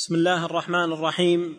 بسم 0.00 0.14
الله 0.14 0.44
الرحمن 0.44 0.92
الرحيم. 0.92 1.56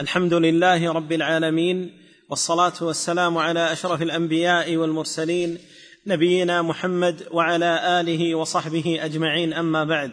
الحمد 0.00 0.34
لله 0.34 0.92
رب 0.92 1.12
العالمين 1.12 2.00
والصلاة 2.30 2.72
والسلام 2.80 3.38
على 3.38 3.72
أشرف 3.72 4.02
الأنبياء 4.02 4.76
والمرسلين 4.76 5.58
نبينا 6.06 6.62
محمد 6.62 7.28
وعلى 7.30 8.00
آله 8.00 8.34
وصحبه 8.34 8.98
أجمعين 9.04 9.52
أما 9.52 9.84
بعد. 9.84 10.12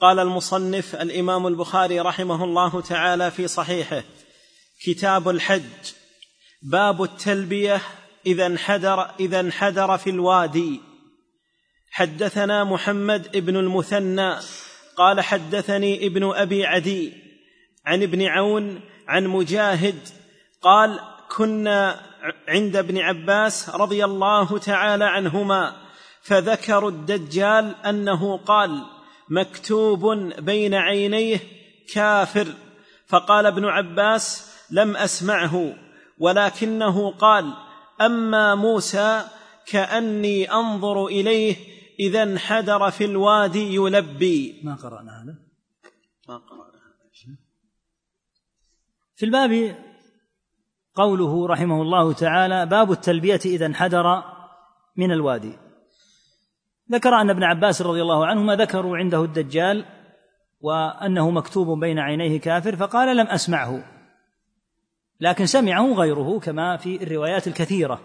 قال 0.00 0.18
المصنف 0.18 0.94
الإمام 0.94 1.46
البخاري 1.46 2.00
رحمه 2.00 2.44
الله 2.44 2.80
تعالى 2.80 3.30
في 3.30 3.48
صحيحه 3.48 4.04
كتاب 4.84 5.28
الحج 5.28 5.92
باب 6.62 7.02
التلبية 7.02 7.80
إذا 8.26 8.46
انحدر 8.46 9.10
إذا 9.20 9.40
انحدر 9.40 9.98
في 9.98 10.10
الوادي. 10.10 10.80
حدثنا 11.90 12.64
محمد 12.64 13.36
بن 13.36 13.56
المثنى 13.56 14.36
قال 15.00 15.20
حدثني 15.20 16.06
ابن 16.06 16.32
أبي 16.34 16.66
عدي 16.66 17.12
عن 17.86 18.02
ابن 18.02 18.22
عون 18.22 18.80
عن 19.08 19.26
مجاهد 19.26 19.98
قال 20.62 21.00
كنا 21.36 22.00
عند 22.48 22.76
ابن 22.76 22.98
عباس 22.98 23.70
رضي 23.70 24.04
الله 24.04 24.58
تعالى 24.58 25.04
عنهما 25.04 25.76
فذكروا 26.22 26.90
الدجال 26.90 27.74
أنه 27.86 28.36
قال 28.36 28.82
مكتوب 29.28 30.16
بين 30.38 30.74
عينيه 30.74 31.40
كافر 31.94 32.46
فقال 33.06 33.46
ابن 33.46 33.64
عباس 33.64 34.54
لم 34.70 34.96
أسمعه 34.96 35.74
ولكنه 36.18 37.10
قال 37.10 37.52
أما 38.00 38.54
موسى 38.54 39.24
كأني 39.66 40.52
أنظر 40.52 41.06
إليه 41.06 41.69
إذا 42.00 42.22
انحدر 42.22 42.90
في 42.90 43.04
الوادي 43.04 43.74
يلبي. 43.74 44.60
ما 44.64 44.74
قرأنا 44.74 45.22
هذا. 45.22 45.38
ما 46.28 46.36
قرأنا 46.36 46.62
هذا. 46.62 47.36
في 49.16 49.26
الباب 49.26 49.76
قوله 50.94 51.46
رحمه 51.46 51.82
الله 51.82 52.12
تعالى 52.12 52.66
باب 52.66 52.92
التلبية 52.92 53.40
إذا 53.44 53.66
انحدر 53.66 54.22
من 54.96 55.12
الوادي. 55.12 55.58
ذكر 56.92 57.20
أن 57.20 57.30
ابن 57.30 57.42
عباس 57.42 57.82
رضي 57.82 58.02
الله 58.02 58.26
عنهما 58.26 58.56
ذكروا 58.56 58.96
عنده 58.96 59.24
الدجال 59.24 59.84
وأنه 60.60 61.30
مكتوب 61.30 61.80
بين 61.80 61.98
عينيه 61.98 62.40
كافر 62.40 62.76
فقال 62.76 63.16
لم 63.16 63.26
أسمعه. 63.26 63.84
لكن 65.20 65.46
سمعه 65.46 65.92
غيره 65.92 66.38
كما 66.38 66.76
في 66.76 67.02
الروايات 67.02 67.46
الكثيرة. 67.46 68.00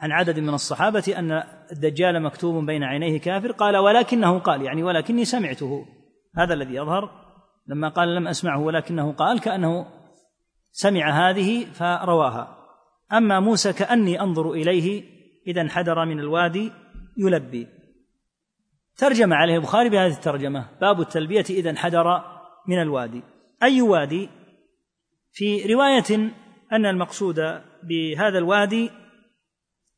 عن 0.00 0.12
عدد 0.12 0.38
من 0.38 0.54
الصحابة 0.54 1.14
أن 1.18 1.42
الدجال 1.72 2.22
مكتوب 2.22 2.66
بين 2.66 2.82
عينيه 2.82 3.20
كافر 3.20 3.52
قال 3.52 3.76
ولكنه 3.76 4.38
قال 4.38 4.62
يعني 4.62 4.82
ولكني 4.82 5.24
سمعته. 5.24 5.86
هذا 6.36 6.54
الذي 6.54 6.74
يظهر 6.74 7.10
لما 7.66 7.88
قال 7.88 8.14
لم 8.14 8.28
أسمعه 8.28 8.60
ولكنه 8.60 9.12
قال 9.12 9.40
كأنه 9.40 9.86
سمع 10.72 11.30
هذه 11.30 11.64
فرواها. 11.64 12.58
أما 13.12 13.40
موسى 13.40 13.72
كأني 13.72 14.20
أنظر 14.20 14.52
إليه 14.52 15.02
إذا 15.46 15.60
انحدر 15.60 16.04
من 16.04 16.20
الوادي 16.20 16.72
يلبي. 17.18 17.68
ترجم 18.96 19.32
عليه 19.32 19.56
البخاري 19.56 19.88
بهذه 19.88 20.12
الترجمة 20.12 20.68
باب 20.80 21.00
التلبية 21.00 21.44
إذا 21.50 21.70
انحدر 21.70 22.22
من 22.68 22.82
الوادي. 22.82 23.22
أي 23.62 23.82
وادي؟ 23.82 24.28
في 25.32 25.74
رواية 25.74 26.30
أن 26.72 26.86
المقصود 26.86 27.36
بهذا 27.82 28.38
الوادي 28.38 28.90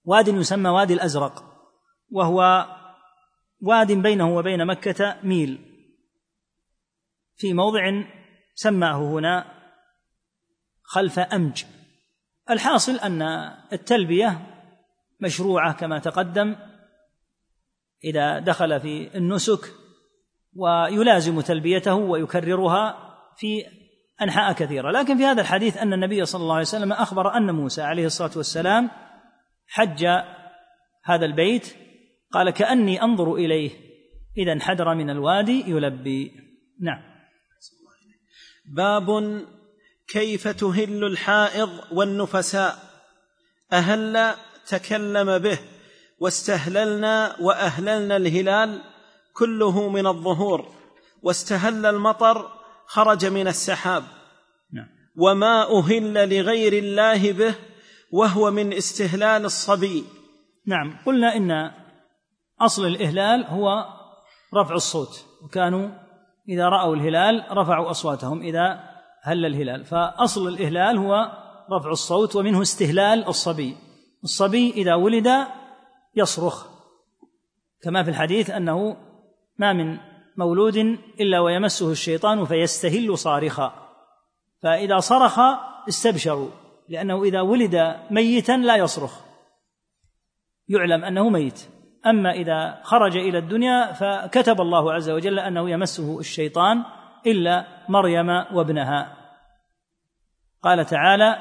واد 0.07 0.29
يسمى 0.29 0.71
وادي 0.71 0.95
الأزرق 0.95 1.45
وهو 2.11 2.67
واد 3.61 3.93
بينه 3.93 4.37
وبين 4.37 4.67
مكة 4.67 5.17
ميل. 5.23 5.59
في 7.37 7.53
موضع 7.53 8.03
سماه 8.55 8.99
هنا 8.99 9.45
خلف 10.83 11.19
أمج. 11.19 11.65
الحاصل 12.51 12.97
أن 12.97 13.23
التلبية 13.73 14.47
مشروعة 15.21 15.73
كما 15.73 15.99
تقدم 15.99 16.57
إذا 18.05 18.39
دخل 18.39 18.81
في 18.81 19.17
النسك 19.17 19.73
ويلازم 20.55 21.41
تلبيته 21.41 21.95
ويكررها 21.95 22.97
في 23.37 23.65
أنحاء 24.23 24.53
كثيرة. 24.53 24.91
لكن 24.91 25.17
في 25.17 25.25
هذا 25.25 25.41
الحديث 25.41 25.77
أن 25.77 25.93
النبي 25.93 26.25
صلى 26.25 26.43
الله 26.43 26.55
عليه 26.55 26.63
وسلم 26.63 26.93
أخبر 26.93 27.37
أن 27.37 27.51
موسى 27.55 27.83
عليه 27.83 28.07
الصلاة 28.07 28.31
والسلام 28.37 28.91
حج 29.69 30.05
هذا 31.05 31.25
البيت 31.25 31.77
قال 32.33 32.51
كأني 32.51 33.03
أنظر 33.03 33.35
إليه. 33.35 33.71
إذا 34.39 34.53
انحدر 34.53 34.95
من 34.95 35.11
الوادي 35.11 35.65
يلبي. 35.71 36.33
نعم. 36.81 37.03
باب 38.75 39.41
كيف 40.09 40.49
تهل 40.49 41.05
الحائض 41.05 41.71
والنفساء؟ 41.93 42.77
أهل 43.73 44.35
تكلم 44.67 45.39
به 45.39 45.59
واستهللنا 46.19 47.37
وأهللنا 47.41 48.17
الهلال 48.17 48.81
كله 49.33 49.89
من 49.89 50.07
الظهور 50.07 50.75
واستهل 51.23 51.87
المطر 51.87 52.51
خرج 52.87 53.27
من 53.27 53.49
السحاب. 53.49 54.05
نعم. 54.73 54.89
وما 55.17 55.79
أهل 55.79 56.19
لغير 56.19 56.73
الله 56.73 57.33
به 57.33 57.55
وهو 58.13 58.51
من 58.51 58.73
استهلال 58.73 59.45
الصبي. 59.45 60.05
نعم 60.67 60.99
قلنا 61.07 61.37
إن 61.37 61.71
أصل 62.61 62.87
الإهلال 62.87 63.45
هو 63.45 63.87
رفع 64.55 64.75
الصوت 64.75 65.25
وكانوا 65.45 65.89
إذا 66.49 66.69
رأوا 66.69 66.95
الهلال 66.95 67.45
رفعوا 67.51 67.91
أصواتهم 67.91 68.41
إذا 68.41 68.81
هل 69.23 69.47
الهلال. 69.47 69.85
فأصل 69.85 70.49
الإهلال 70.49 70.99
هو 70.99 71.31
رفع 71.73 71.91
الصوت 71.91 72.37
ومنه 72.37 72.63
استهلال 72.63 73.29
الصبي. 73.29 73.77
الصبي 74.25 74.71
إذا 74.71 74.95
ولد 74.95 75.47
يصرخ 76.17 76.67
كما 77.83 78.03
في 78.03 78.11
الحديث 78.11 78.51
أنه 78.51 78.97
ما 79.59 79.73
من 79.73 79.99
مولود 80.37 80.77
إلا 81.21 81.41
ويمسه 81.41 81.91
الشيطان 81.91 82.45
فيستهل 82.45 83.19
صارخا. 83.19 83.73
فإذا 84.63 84.99
صرخ 84.99 85.39
استبشروا. 85.89 86.51
لأنه 86.89 87.23
إذا 87.23 87.41
ولد 87.41 87.97
ميتا 88.11 88.53
لا 88.53 88.77
يصرخ. 88.77 89.21
يعلم 90.69 91.05
أنه 91.05 91.29
ميت. 91.29 91.69
أما 92.07 92.31
إذا 92.31 92.81
خرج 92.83 93.17
إلى 93.17 93.39
الدنيا 93.39 93.93
فكتب 93.93 94.61
الله 94.61 94.93
عز 94.93 95.11
وجل 95.11 95.39
أنه 95.39 95.71
يمسه 95.71 96.19
الشيطان 96.19 96.85
إلا 97.27 97.67
مريم 97.89 98.29
وابنها. 98.29 99.17
قال 100.63 100.87
تعالى 100.87 101.39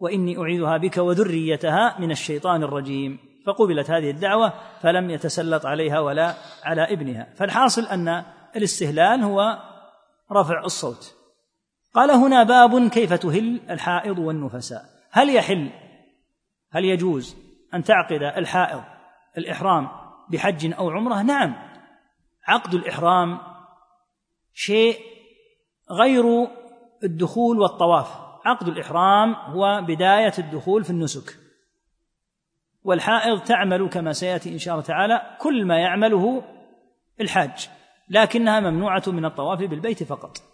وإني 0.00 0.38
أعيذها 0.38 0.76
بك 0.76 0.96
وذريتها 0.96 1.96
من 1.98 2.10
الشيطان 2.10 2.62
الرجيم. 2.62 3.18
فقبلت 3.46 3.90
هذه 3.90 4.10
الدعوة 4.10 4.52
فلم 4.80 5.10
يتسلط 5.10 5.66
عليها 5.66 6.00
ولا 6.00 6.34
على 6.64 6.92
ابنها. 6.92 7.26
فالحاصل 7.36 7.82
أن 7.82 8.24
الاستهلال 8.56 9.22
هو 9.22 9.58
رفع 10.32 10.64
الصوت. 10.64 11.21
قال 11.94 12.10
هنا 12.10 12.42
باب 12.42 12.88
كيف 12.88 13.12
تهل 13.12 13.60
الحائض 13.70 14.18
والنفساء. 14.18 14.84
هل 15.10 15.34
يحل 15.34 15.70
هل 16.70 16.84
يجوز 16.84 17.36
أن 17.74 17.84
تعقد 17.84 18.22
الحائض 18.22 18.82
الإحرام 19.38 19.88
بحج 20.30 20.72
أو 20.72 20.90
عمرة؟ 20.90 21.22
نعم. 21.22 21.54
عقد 22.46 22.74
الإحرام 22.74 23.38
شيء 24.54 24.98
غير 25.90 26.48
الدخول 27.04 27.58
والطواف. 27.58 28.22
عقد 28.44 28.68
الإحرام 28.68 29.34
هو 29.34 29.82
بداية 29.88 30.32
الدخول 30.38 30.84
في 30.84 30.90
النسك. 30.90 31.38
والحائض 32.84 33.40
تعمل 33.40 33.88
كما 33.88 34.12
سيأتي 34.12 34.52
إن 34.52 34.58
شاء 34.58 34.74
الله 34.74 34.86
تعالى 34.86 35.36
كل 35.40 35.64
ما 35.64 35.78
يعمله 35.78 36.42
الحاج 37.20 37.68
لكنها 38.08 38.60
ممنوعة 38.60 39.02
من 39.06 39.24
الطواف 39.24 39.58
بالبيت 39.58 40.02
فقط. 40.02 40.51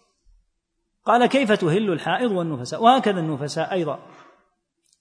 قال 1.09 1.27
كيف 1.27 1.53
تهل 1.53 1.93
الحائض 1.93 2.31
والنفساء؟ 2.31 2.83
وهكذا 2.83 3.21
النفساء 3.21 3.73
أيضا. 3.73 3.99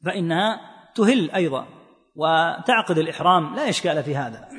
فإنها 0.06 0.60
تهل 0.96 1.31
أيضا. 1.31 1.68
وتعقد 2.16 2.98
الإحرام 2.98 3.56
لا 3.56 3.70
إشكال 3.70 4.04
في 4.04 4.16
هذا. 4.16 4.50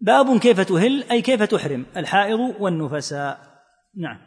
باب 0.00 0.38
كيف 0.38 0.60
تهل 0.60 1.04
أي 1.10 1.22
كيف 1.22 1.42
تحرم 1.42 1.86
الحائض 1.96 2.54
والنفساء. 2.58 3.62
نعم. 3.96 4.18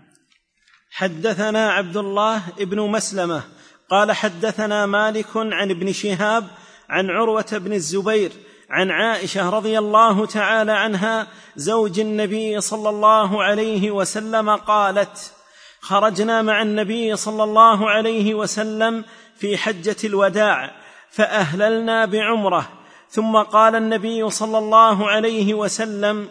حدثنا 0.90 1.72
عبد 1.72 1.98
الله 1.98 2.42
بن 2.60 2.80
مسلمة 2.80 3.44
قال 3.90 4.12
حدثنا 4.12 4.86
مالك 4.86 5.38
عن 5.38 5.70
ابن 5.70 5.92
شهاب 5.92 6.48
عن 6.90 7.10
عروة 7.10 7.58
بن 7.58 7.74
الزبير 7.74 8.32
عن 8.74 8.92
عائشة 8.92 9.50
رضي 9.50 9.80
الله 9.80 10.26
تعالى 10.26 10.72
عنها 10.72 11.28
زوج 11.56 12.00
النبي 12.00 12.62
صلى 12.62 12.90
الله 12.90 13.44
عليه 13.44 13.92
وسلم 13.92 14.50
قالت 14.50 15.34
خرجنا 15.82 16.42
مع 16.42 16.62
النبي 16.62 17.16
صلى 17.16 17.44
الله 17.44 17.90
عليه 17.90 18.34
وسلم 18.34 19.06
في 19.38 19.58
حجة 19.58 19.96
الوداع 20.04 20.72
فأهللنا 21.10 22.06
بعمرة 22.06 22.70
ثم 23.10 23.38
قال 23.38 23.76
النبي 23.76 24.30
صلى 24.30 24.58
الله 24.58 25.10
عليه 25.10 25.54
وسلم 25.54 26.30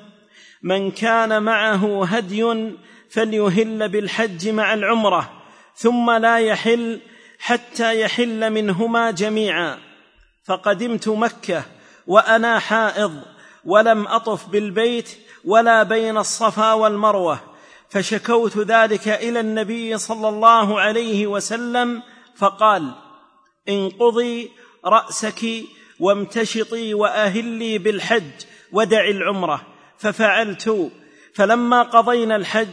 من 0.62 0.90
كان 0.90 1.42
معه 1.42 2.04
هدي 2.06 2.72
فليهل 3.10 3.88
بالحج 3.88 4.48
مع 4.48 4.74
العمرة 4.74 5.30
ثم 5.76 6.10
لا 6.10 6.38
يحل 6.38 7.00
حتى 7.38 8.00
يحل 8.00 8.50
منهما 8.50 9.10
جميعا 9.10 9.78
فقدمت 10.44 11.08
مكة 11.08 11.64
وأنا 12.06 12.58
حائض 12.58 13.22
ولم 13.64 14.06
أطف 14.06 14.48
بالبيت 14.48 15.08
ولا 15.44 15.82
بين 15.82 16.18
الصفا 16.18 16.72
والمروة 16.72 17.40
فشكوت 17.88 18.58
ذلك 18.58 19.08
إلى 19.08 19.40
النبي 19.40 19.98
صلى 19.98 20.28
الله 20.28 20.80
عليه 20.80 21.26
وسلم 21.26 22.02
فقال 22.36 22.94
انقضي 23.68 24.50
رأسك 24.84 25.44
وامتشطي 26.00 26.94
وأهلي 26.94 27.78
بالحج 27.78 28.30
ودعي 28.72 29.10
العمرة. 29.10 29.66
ففعلت. 29.98 30.90
فلما 31.34 31.82
قضينا 31.82 32.36
الحج 32.36 32.68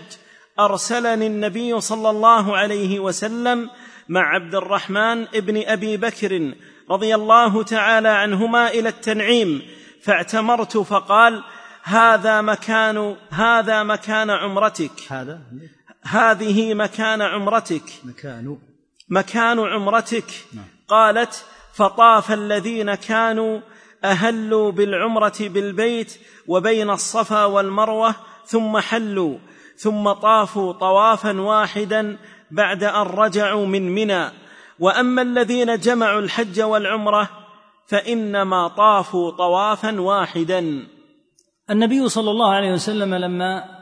أرسلني 0.60 1.28
النبي 1.28 1.82
صلى 1.82 2.10
الله 2.10 2.58
عليه 2.58 3.00
وسلم 3.00 3.70
مع 4.10 4.22
عبد 4.22 4.56
الرحمن 4.56 5.22
ابن 5.22 5.64
أبي 5.68 5.98
بكر 5.98 6.54
رضي 6.92 7.16
الله 7.16 7.64
تعالى 7.64 8.10
عنهما 8.10 8.70
إلى 8.70 8.90
التنعيم 8.90 9.62
فاعتمرت 10.02 10.78
فقال 10.78 11.44
هذا 11.84 12.42
مكان 12.42 13.16
هذا 13.30 13.84
مكان 13.84 14.30
عمرتك. 14.30 14.92
هذا؟ 15.10 15.40
هذه 16.04 16.74
مكان 16.74 17.22
عمرتك. 17.22 17.84
مكان. 18.04 18.58
مكان 19.10 19.60
عمرتك. 19.60 20.26
قالت 20.88 21.46
فطاف 21.74 22.32
الذين 22.32 22.96
كانوا 22.96 23.60
أهلوا 24.04 24.72
بالعمرة 24.72 25.36
بالبيت 25.40 26.20
وبين 26.48 26.90
الصفا 26.90 27.46
والمروة 27.46 28.16
ثم 28.46 28.78
حلوا 28.78 29.38
ثم 29.78 30.12
طافوا 30.12 30.74
طوافا 30.74 31.42
واحدا 31.42 32.18
بعد 32.52 32.84
أن 32.84 33.02
رجعوا 33.02 33.66
من 33.66 33.96
منى. 33.96 34.49
وأما 34.80 35.22
الذين 35.22 35.78
جمعوا 35.78 36.22
الحج 36.22 36.62
والعمرة 36.62 37.30
فإنما 37.88 38.68
طافوا 38.68 39.32
طوافا 39.32 40.02
واحدا. 40.02 40.88
النبي 41.70 42.10
صلى 42.10 42.32
الله 42.32 42.54
عليه 42.54 42.72
وسلم 42.72 43.16
لما 43.16 43.80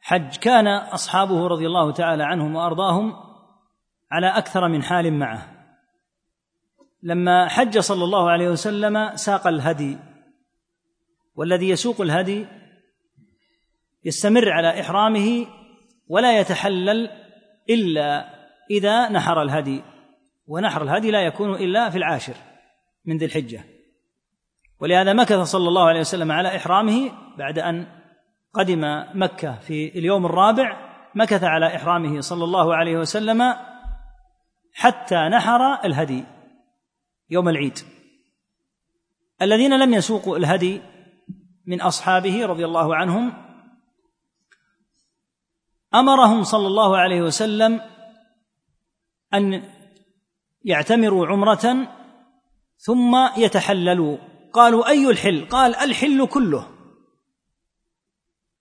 حج 0.00 0.36
كان 0.36 0.66
أصحابه 0.66 1.46
رضي 1.46 1.66
الله 1.66 1.92
تعالى 1.92 2.24
عنهم 2.24 2.56
وأرضاهم 2.56 3.16
على 4.10 4.26
أكثر 4.26 4.68
من 4.68 4.82
حال 4.82 5.12
معه. 5.12 5.48
لما 7.02 7.48
حج 7.48 7.78
صلى 7.78 8.04
الله 8.04 8.30
عليه 8.30 8.48
وسلم 8.48 9.16
ساق 9.16 9.46
الهدي 9.46 9.98
والذي 11.34 11.68
يسوق 11.68 12.00
الهدي 12.00 12.46
يستمر 14.04 14.52
على 14.52 14.80
إحرامه 14.80 15.46
ولا 16.08 16.40
يتحلل 16.40 17.10
إلا 17.70 18.34
إذا 18.70 19.08
نحر 19.08 19.42
الهدي. 19.42 19.82
ونحر 20.50 20.82
الهدي 20.82 21.10
لا 21.10 21.20
يكون 21.20 21.54
إلا 21.54 21.90
في 21.90 21.98
العاشر 21.98 22.34
من 23.04 23.16
ذي 23.16 23.24
الحجة. 23.24 23.64
ولهذا 24.80 25.12
مكث 25.12 25.38
صلى 25.38 25.68
الله 25.68 25.88
عليه 25.88 26.00
وسلم 26.00 26.32
على 26.32 26.56
إحرامه 26.56 27.12
بعد 27.38 27.58
أن 27.58 27.86
قدم 28.52 29.04
مكة 29.14 29.58
في 29.58 29.98
اليوم 29.98 30.26
الرابع 30.26 30.90
مكث 31.14 31.44
على 31.44 31.76
إحرامه 31.76 32.20
صلى 32.20 32.44
الله 32.44 32.74
عليه 32.74 32.96
وسلم 32.96 33.54
حتى 34.74 35.16
نحر 35.16 35.84
الهدي 35.84 36.24
يوم 37.30 37.48
العيد. 37.48 37.78
الذين 39.42 39.78
لم 39.78 39.94
يسوقوا 39.94 40.36
الهدي 40.36 40.82
من 41.66 41.80
أصحابه 41.80 42.46
رضي 42.46 42.64
الله 42.64 42.96
عنهم 42.96 43.32
أمرهم 45.94 46.42
صلى 46.42 46.66
الله 46.66 46.96
عليه 46.96 47.22
وسلم 47.22 47.80
أن 49.34 49.79
يعتمروا 50.64 51.26
عمرة 51.26 51.88
ثم 52.76 53.16
يتحللوا 53.36 54.16
قالوا 54.52 54.88
أي 54.88 55.10
الحل؟ 55.10 55.48
قال 55.48 55.76
الحل 55.76 56.26
كله. 56.26 56.66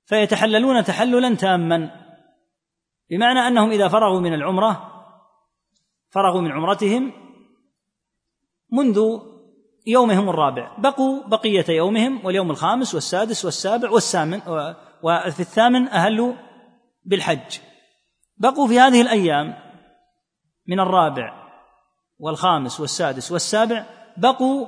فيتحللون 0.05 0.83
تحللا 0.83 1.35
تاما. 1.35 1.91
بمعنى 3.09 3.39
أنهم 3.39 3.71
إذا 3.71 3.87
فرغوا 3.87 4.19
من 4.19 4.33
العمرة 4.33 5.03
فرغوا 6.09 6.41
من 6.41 6.51
عمرتهم 6.51 7.11
منذ 8.71 9.19
يومهم 9.87 10.29
الرابع. 10.29 10.77
بقوا 10.77 11.27
بقية 11.27 11.65
يومهم 11.69 12.25
واليوم 12.25 12.51
الخامس 12.51 12.95
والسادس 12.95 13.45
والسابع 13.45 13.89
والثامن 13.89 14.41
وفي 15.03 15.39
الثامن 15.39 15.87
اهلوا 15.87 16.33
بالحج. 17.05 17.59
بقوا 18.37 18.67
في 18.67 18.79
هذه 18.79 19.01
الأيام 19.01 19.55
من 20.67 20.79
الرابع. 20.79 21.38
والخامس 22.19 22.80
والسادس 22.80 23.31
والسابع 23.31 23.86
بقوا 24.18 24.68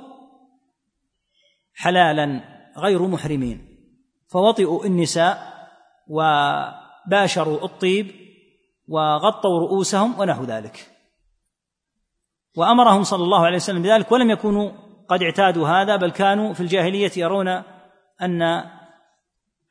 حلالا 1.74 2.40
غير 2.78 3.06
محرمين. 3.06 3.68
فوطئوا 4.28 4.84
النساء 4.84 5.52
وباشروا 6.08 7.64
الطيب 7.64 8.10
وغطوا 8.88 9.60
رؤوسهم 9.60 10.20
ونحو 10.20 10.44
ذلك. 10.44 10.90
وأمرهم 12.56 13.02
صلى 13.02 13.24
الله 13.24 13.46
عليه 13.46 13.56
وسلم 13.56 13.82
بذلك 13.82 14.12
ولم 14.12 14.30
يكونوا 14.30 14.70
قد 15.08 15.22
اعتادوا 15.22 15.68
هذا 15.68 15.96
بل 15.96 16.10
كانوا 16.10 16.52
في 16.52 16.60
الجاهلية 16.60 17.10
يرون 17.16 17.48
أن 18.22 18.64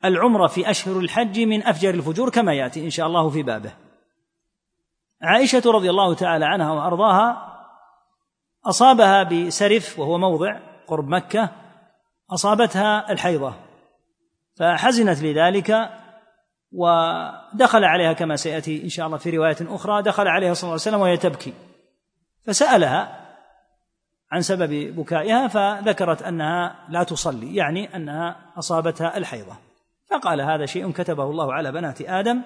العمرة 0.04 0.46
في 0.46 0.70
أشهر 0.70 0.98
الحج 0.98 1.40
من 1.40 1.62
أفجر 1.62 1.94
الفجور 1.94 2.30
كما 2.30 2.54
يأتي 2.54 2.84
إن 2.84 2.90
شاء 2.90 3.06
الله 3.06 3.30
في 3.30 3.42
بابه. 3.42 3.72
عائشة 5.22 5.62
رضي 5.66 5.90
الله 5.90 6.14
تعالى 6.14 6.44
عنها 6.44 6.72
وأرضاها 6.72 7.51
أصابها 8.66 9.22
بسرف 9.22 9.98
وهو 9.98 10.18
موضع 10.18 10.58
قرب 10.86 11.08
مكة 11.08 11.50
أصابتها 12.30 13.12
الحيضة 13.12 13.54
فحزنت 14.56 15.22
لذلك 15.22 15.90
ودخل 16.72 17.84
عليها 17.84 18.12
كما 18.12 18.36
سيأتي 18.36 18.84
إن 18.84 18.88
شاء 18.88 19.06
الله 19.06 19.16
في 19.18 19.30
رواية 19.30 19.56
أخرى 19.60 20.02
دخل 20.02 20.28
عليها 20.28 20.54
صلى 20.54 20.62
الله 20.62 20.72
عليه 20.72 20.82
وسلم 20.82 21.00
وهي 21.00 21.16
تبكي 21.16 21.52
فسألها 22.46 23.22
عن 24.32 24.40
سبب 24.40 24.96
بكائها 24.96 25.48
فذكرت 25.48 26.22
أنها 26.22 26.76
لا 26.88 27.02
تصلي 27.02 27.56
يعني 27.56 27.96
أنها 27.96 28.36
أصابتها 28.58 29.16
الحيضة 29.16 29.56
فقال 30.10 30.40
هذا 30.40 30.66
شيء 30.66 30.92
كتبه 30.92 31.24
الله 31.24 31.52
على 31.52 31.72
بنات 31.72 32.00
آدم 32.00 32.42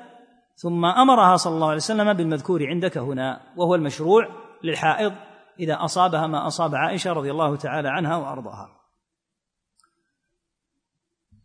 ثم 0.57 0.85
أمرها 0.85 1.37
صلى 1.37 1.55
الله 1.55 1.67
عليه 1.67 1.77
وسلم 1.77 2.13
بالمذكور 2.13 2.67
عندك 2.67 2.99
هنا 2.99 3.41
وهو 3.57 3.75
المشروع 3.75 4.29
للحائض 4.65 5.13
إذا 5.61 5.85
أصابها 5.85 6.27
ما 6.27 6.47
أصاب 6.47 6.75
عائشة 6.75 7.13
رضي 7.13 7.31
الله 7.31 7.57
تعالى 7.57 7.89
عنها 7.89 8.17
وأرضاها. 8.17 8.69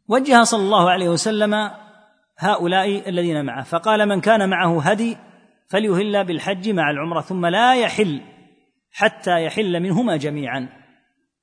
وجه 0.07 0.43
صلى 0.43 0.61
الله 0.61 0.89
عليه 0.89 1.09
وسلم 1.09 1.71
هؤلاء 2.37 3.09
الذين 3.09 3.45
معه 3.45 3.63
فقال 3.63 4.09
من 4.09 4.21
كان 4.21 4.49
معه 4.49 4.81
هدي 4.81 5.17
فليهل 5.67 6.23
بالحج 6.23 6.69
مع 6.69 6.91
العمرة 6.91 7.21
ثم 7.21 7.45
لا 7.45 7.75
يحل 7.75 8.21
حتى 8.91 9.45
يحل 9.45 9.79
منهما 9.79 10.17
جميعا. 10.17 10.69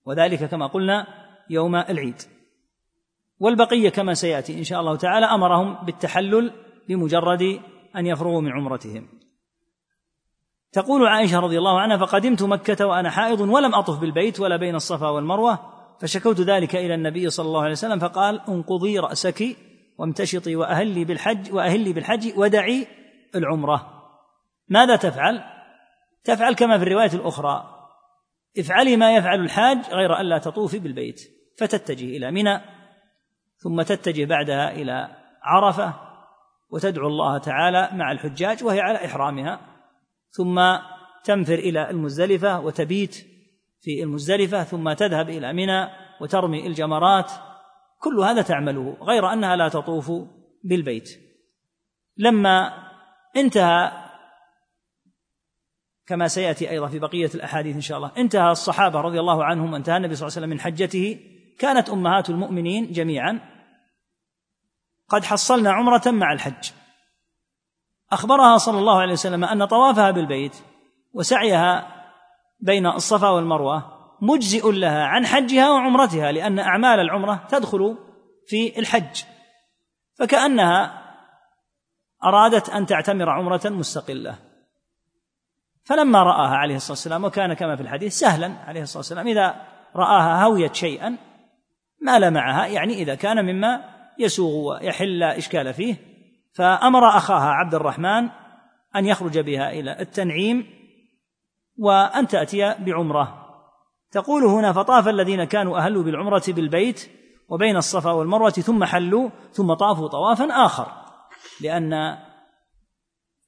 وذلك 0.04 0.44
كما 0.44 0.66
قلنا 0.66 1.06
يوم 1.50 1.76
العيد. 1.76 2.22
والبقية 3.40 3.88
كما 3.88 4.14
سيأتي 4.14 4.58
إن 4.58 4.64
شاء 4.64 4.80
الله 4.80 4.96
تعالى 4.96 5.26
أمرهم 5.26 5.84
بالتحلل 5.84 6.52
بمجرد 6.88 7.60
أن 7.96 8.06
يفرغوا 8.06 8.40
من 8.40 8.52
عمرتهم. 8.52 9.08
تقول 10.72 11.06
عائشة 11.06 11.40
رضي 11.40 11.58
الله 11.58 11.80
عنها 11.80 11.96
فقدمت 11.96 12.42
مكة 12.42 12.86
وأنا 12.86 13.10
حائض 13.10 13.40
ولم 13.40 13.74
أطف 13.74 13.98
بالبيت 13.98 14.40
ولا 14.40 14.56
بين 14.56 14.74
الصفا 14.74 15.08
والمروة 15.08 15.58
فشكوت 16.00 16.40
ذلك 16.40 16.76
إلى 16.76 16.94
النبي 16.94 17.30
صلى 17.30 17.46
الله 17.46 17.60
عليه 17.60 17.72
وسلم 17.72 17.98
فقال 17.98 18.40
انقضي 18.48 18.98
رأسك 18.98 19.56
وامتشطي 19.98 20.56
وأهلي 20.56 21.04
بالحج 21.04 21.52
وأهلي 21.52 21.92
بالحج 21.92 22.32
ودعي 22.36 22.86
العمرة 23.34 23.98
ماذا 24.68 24.96
تفعل؟ 24.96 25.42
تفعل 26.24 26.54
كما 26.54 26.78
في 26.78 26.84
الرواية 26.84 27.12
الأخرى 27.14 27.78
افعلي 28.58 28.96
ما 28.96 29.16
يفعل 29.16 29.40
الحاج 29.40 29.78
غير 29.90 30.20
الا 30.20 30.38
تطوفي 30.38 30.78
بالبيت 30.78 31.20
فتتجه 31.58 32.04
إلى 32.04 32.30
منى 32.30 32.60
ثم 33.56 33.82
تتجه 33.82 34.24
بعدها 34.24 34.72
إلى 34.72 35.08
عرفة 35.42 35.94
وتدعو 36.70 37.08
الله 37.08 37.38
تعالى 37.38 37.88
مع 37.92 38.12
الحجاج 38.12 38.64
وهي 38.64 38.80
على 38.80 39.04
إحرامها 39.04 39.60
ثم 40.30 40.60
تنفر 41.24 41.54
إلى 41.54 41.90
المزدلفة 41.90 42.60
وتبيت 42.60 43.14
في 43.80 44.02
المزدلفة 44.02 44.64
ثم 44.64 44.92
تذهب 44.92 45.28
إلى 45.28 45.52
منى 45.52 45.88
وترمي 46.20 46.66
الجمرات. 46.66 47.32
كل 47.98 48.20
هذا 48.20 48.42
تعمله 48.42 48.96
غير 49.02 49.32
أنها 49.32 49.56
لا 49.56 49.68
تطوف 49.68 50.12
بالبيت. 50.64 51.08
لما 52.16 52.72
انتهى 53.36 54.08
كما 56.06 56.28
سيأتي 56.28 56.70
أيضا 56.70 56.86
في 56.86 56.98
بقية 56.98 57.30
الأحاديث 57.34 57.74
إن 57.74 57.80
شاء 57.80 57.98
الله 57.98 58.12
انتهى 58.16 58.50
الصحابة 58.50 59.00
رضي 59.00 59.20
الله 59.20 59.44
عنهم 59.44 59.72
وانتهى 59.72 59.96
النبي 59.96 60.14
صلى 60.14 60.26
الله 60.26 60.36
عليه 60.36 60.46
وسلم 60.46 60.50
من 60.50 60.60
حجته 60.60 61.20
كانت 61.58 61.88
أمهات 61.90 62.30
المؤمنين 62.30 62.92
جميعا 62.92 63.40
قد 65.08 65.24
حصلنا 65.24 65.72
عمرة 65.72 66.02
مع 66.06 66.32
الحج. 66.32 66.70
أخبرها 68.12 68.58
صلى 68.58 68.78
الله 68.78 69.00
عليه 69.00 69.12
وسلم 69.12 69.44
أن 69.44 69.64
طوافها 69.64 70.10
بالبيت 70.10 70.56
وسعيها 71.12 71.86
بين 72.60 72.86
الصفا 72.86 73.28
والمروة 73.28 73.98
مجزئ 74.20 74.70
لها 74.72 75.04
عن 75.04 75.26
حجها 75.26 75.70
وعمرتها 75.70 76.32
لأن 76.32 76.58
أعمال 76.58 77.00
العمرة 77.00 77.46
تدخل 77.48 77.96
في 78.46 78.78
الحج. 78.78 79.22
فكأنها 80.18 81.02
أرادت 82.24 82.68
أن 82.68 82.86
تعتمر 82.86 83.30
عمرة 83.30 83.60
مستقلة. 83.64 84.38
فلما 85.84 86.22
رآها 86.22 86.56
عليه 86.56 86.76
الصلاة 86.76 86.92
والسلام 86.92 87.24
وكان 87.24 87.54
كما 87.54 87.76
في 87.76 87.82
الحديث 87.82 88.18
سهلا 88.18 88.52
عليه 88.66 88.82
الصلاة 88.82 88.98
والسلام 88.98 89.28
إذا 89.28 89.54
رآها 89.96 90.44
هويت 90.44 90.74
شيئا 90.74 91.16
مال 92.00 92.30
معها 92.30 92.66
يعني 92.66 92.94
إذا 92.94 93.14
كان 93.14 93.44
مما 93.44 93.84
يسوغ 94.18 94.54
ويحل 94.54 95.22
إشكال 95.22 95.74
فيه 95.74 95.96
فأمر 96.58 97.08
أخاها 97.08 97.50
عبد 97.50 97.74
الرحمن 97.74 98.28
أن 98.96 99.06
يخرج 99.06 99.38
بها 99.38 99.70
إلى 99.72 100.00
التنعيم 100.00 100.66
وأن 101.78 102.26
تأتي 102.26 102.74
بعمرة. 102.78 103.44
تقول 104.12 104.44
هنا 104.44 104.72
فطاف 104.72 105.08
الذين 105.08 105.44
كانوا 105.44 105.78
أهلوا 105.78 106.02
بالعمرة 106.02 106.42
بالبيت 106.48 107.10
وبين 107.48 107.76
الصفا 107.76 108.10
والمروة 108.10 108.50
ثم 108.50 108.84
حلوا 108.84 109.30
ثم 109.52 109.74
طافوا 109.74 110.08
طوافا 110.08 110.44
آخر 110.44 110.86
لأن 111.60 112.18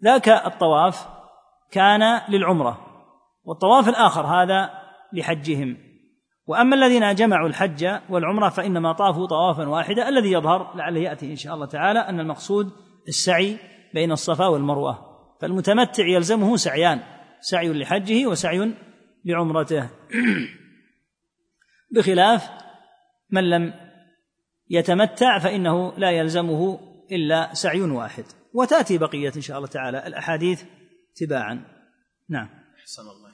ذاك 0.04 0.28
الطواف 0.28 1.08
كان 1.70 2.20
للعمرة 2.28 2.78
والطواف 3.44 3.88
الآخر 3.88 4.26
هذا 4.26 4.70
لحجهم. 5.12 5.76
وأما 6.46 6.76
الذين 6.76 7.14
جمعوا 7.14 7.48
الحج 7.48 8.00
والعمرة 8.10 8.48
فإنما 8.48 8.92
طافوا 8.92 9.26
طوافا 9.26 9.68
واحدا 9.68 10.08
الذي 10.08 10.32
يظهر 10.32 10.76
لعله 10.76 11.00
يأتي 11.00 11.30
إن 11.30 11.36
شاء 11.36 11.54
الله 11.54 11.66
تعالى 11.66 11.98
أن 11.98 12.20
المقصود 12.20 12.72
السعي 13.08 13.56
بين 13.94 14.12
الصفا 14.12 14.46
والمروة. 14.46 15.10
فالمتمتع 15.40 16.06
يلزمه 16.06 16.56
سعيان 16.56 17.00
سعي 17.40 17.68
لحجه 17.68 18.26
وسعي 18.26 18.74
لعمرته. 19.24 19.90
بخلاف 21.94 22.50
من 23.30 23.50
لم 23.50 23.74
يتمتع 24.70 25.38
فإنه 25.38 25.98
لا 25.98 26.10
يلزمه 26.10 26.80
إلا 27.12 27.54
سعي 27.54 27.80
واحد. 27.80 28.24
وتأتي 28.54 28.98
بقية 28.98 29.32
إن 29.36 29.40
شاء 29.40 29.56
الله 29.56 29.68
تعالى 29.68 30.06
الأحاديث 30.06 30.62
تباعا. 31.16 31.64
نعم. 32.28 32.48
أحسن 32.80 33.02
الله 33.02 33.30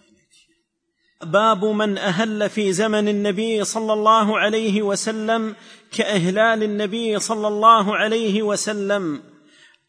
باب 1.22 1.64
من 1.64 1.98
أهل 1.98 2.50
في 2.50 2.72
زمن 2.72 3.08
النبي 3.08 3.64
صلى 3.64 3.92
الله 3.92 4.38
عليه 4.38 4.82
وسلم 4.82 5.54
كإهلال 5.92 6.62
النبي 6.62 7.18
صلى 7.18 7.48
الله 7.48 7.96
عليه 7.96 8.42
وسلم. 8.42 9.22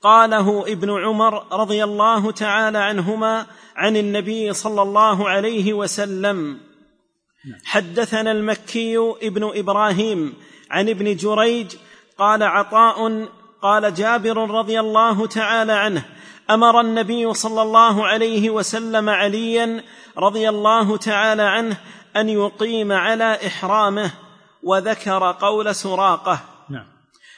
قاله 0.01 0.63
ابن 0.67 1.03
عمر 1.05 1.59
رضي 1.59 1.83
الله 1.83 2.31
تعالى 2.31 2.77
عنهما 2.77 3.45
عن 3.75 3.97
النبي 3.97 4.53
صلى 4.53 4.81
الله 4.81 5.29
عليه 5.29 5.73
وسلم 5.73 6.59
حدثنا 7.65 8.31
المكي 8.31 8.97
ابن 8.97 9.51
إبراهيم 9.55 10.33
عن 10.71 10.89
ابن 10.89 11.15
جريج 11.15 11.75
قال 12.17 12.43
عطاء 12.43 13.27
قال 13.61 13.93
جابر 13.93 14.37
رضي 14.51 14.79
الله 14.79 15.27
تعالى 15.27 15.73
عنه 15.73 16.05
أمر 16.49 16.81
النبي 16.81 17.33
صلى 17.33 17.61
الله 17.61 18.07
عليه 18.07 18.49
وسلم 18.49 19.09
عليا 19.09 19.83
رضي 20.17 20.49
الله 20.49 20.97
تعالى 20.97 21.41
عنه 21.41 21.77
أن 22.15 22.29
يقيم 22.29 22.91
على 22.91 23.47
إحرامه 23.47 24.11
وذكر 24.63 25.31
قول 25.31 25.75
سراقة 25.75 26.39
نعم. 26.69 26.85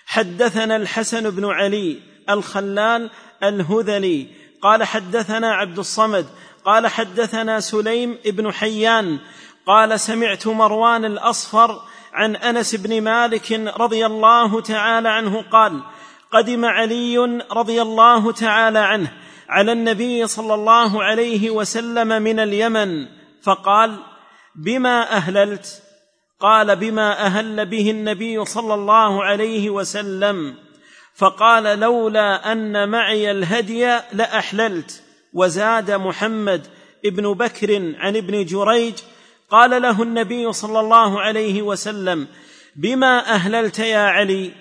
حدثنا 0.05 0.75
الحسن 0.75 1.29
بن 1.29 1.45
علي 1.45 1.99
الخلال 2.29 3.09
الهذلي. 3.43 4.27
قال 4.61 4.83
حدثنا 4.83 5.53
عبد 5.53 5.79
الصمد 5.79 6.25
قال 6.65 6.87
حدثنا 6.87 7.59
سليم 7.59 8.17
بن 8.25 8.51
حيان 8.51 9.19
قال 9.65 9.99
سمعت 9.99 10.47
مروان 10.47 11.05
الأصفر 11.05 11.81
عن 12.13 12.35
أنس 12.35 12.75
بن 12.75 13.01
مالك 13.01 13.51
رضي 13.79 14.05
الله 14.05 14.61
تعالى 14.61 15.09
عنه 15.09 15.41
قال 15.51 15.81
قدم 16.31 16.65
علي 16.65 17.17
رضي 17.51 17.81
الله 17.81 18.31
تعالى 18.31 18.79
عنه 18.79 19.11
على 19.49 19.71
النبي 19.71 20.27
صلى 20.27 20.53
الله 20.53 21.03
عليه 21.03 21.49
وسلم 21.49 22.07
من 22.07 22.39
اليمن 22.39 23.07
فقال 23.43 23.97
بما 24.55 25.11
أهللت؟ 25.11 25.83
قال 26.39 26.75
بما 26.75 27.25
أهل 27.25 27.65
به 27.65 27.91
النبي 27.91 28.45
صلى 28.45 28.73
الله 28.73 29.23
عليه 29.23 29.69
وسلم. 29.69 30.55
فقال 31.19 31.79
لولا 31.79 32.51
أن 32.51 32.89
معي 32.89 33.31
الهدي 33.31 33.99
لأحللت. 34.13 35.03
وزاد 35.33 35.91
محمد 35.91 36.67
ابن 37.05 37.33
بكر 37.33 37.95
عن 37.97 38.15
ابن 38.15 38.45
جريج 38.45 38.93
قال 39.49 39.81
له 39.81 40.03
النبي 40.03 40.53
صلى 40.53 40.79
الله 40.79 41.21
عليه 41.21 41.61
وسلم 41.61 42.27
بما 42.75 43.35
أهللت 43.35 43.79
يا 43.79 43.99
علي؟ 43.99 44.51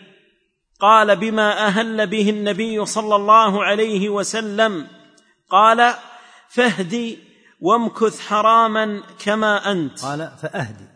قال 0.80 1.16
بما 1.16 1.66
أهل 1.66 2.06
به 2.06 2.30
النبي 2.30 2.86
صلى 2.86 3.16
الله 3.16 3.64
عليه 3.64 4.08
وسلم. 4.08 4.86
قال 5.50 5.94
فاهدي 6.48 7.18
وامكث 7.60 8.20
حراما 8.20 9.02
كما 9.24 9.72
أنت. 9.72 10.00
قال 10.04 10.30
فأهدي. 10.42 10.88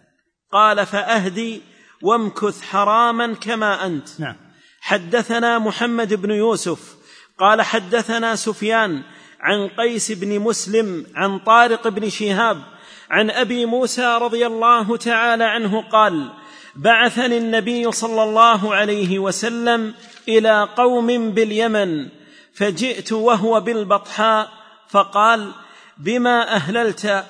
قال 0.52 0.86
فأهدي 0.86 1.62
وامكث 2.02 2.62
حراما 2.62 3.34
كما 3.34 3.86
أنت. 3.86 4.20
نعم. 4.20 4.41
حدثنا 4.82 5.58
محمد 5.58 6.14
بن 6.14 6.30
يوسف 6.30 6.96
قال 7.38 7.62
حدثنا 7.62 8.36
سفيان 8.36 9.02
عن 9.40 9.68
قيس 9.68 10.12
بن 10.12 10.38
مسلم 10.38 11.06
عن 11.14 11.38
طارق 11.38 11.88
بن 11.88 12.10
شهاب 12.10 12.62
عن 13.10 13.30
أبي 13.30 13.66
موسى 13.66 14.18
رضي 14.22 14.46
الله 14.46 14.96
تعالى 14.96 15.44
عنه 15.44 15.82
قال 15.82 16.32
بعثني 16.76 17.38
النبي 17.38 17.92
صلى 17.92 18.22
الله 18.22 18.74
عليه 18.74 19.18
وسلم 19.18 19.94
إلى 20.28 20.68
قوم 20.76 21.30
باليمن 21.30 22.08
فجئت 22.54 23.12
وهو 23.12 23.60
بالبطحاء 23.60 24.48
فقال 24.88 25.52
بما 25.98 26.54
أهللت؟ 26.54 27.24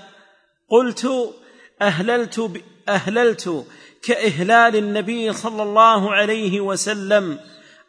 قلت 0.68 1.34
أهللت 1.82 2.50
أهللت 2.88 3.66
كإهلال 4.04 4.76
النبي 4.76 5.32
صلى 5.32 5.62
الله 5.62 6.12
عليه 6.12 6.60
وسلم. 6.60 7.38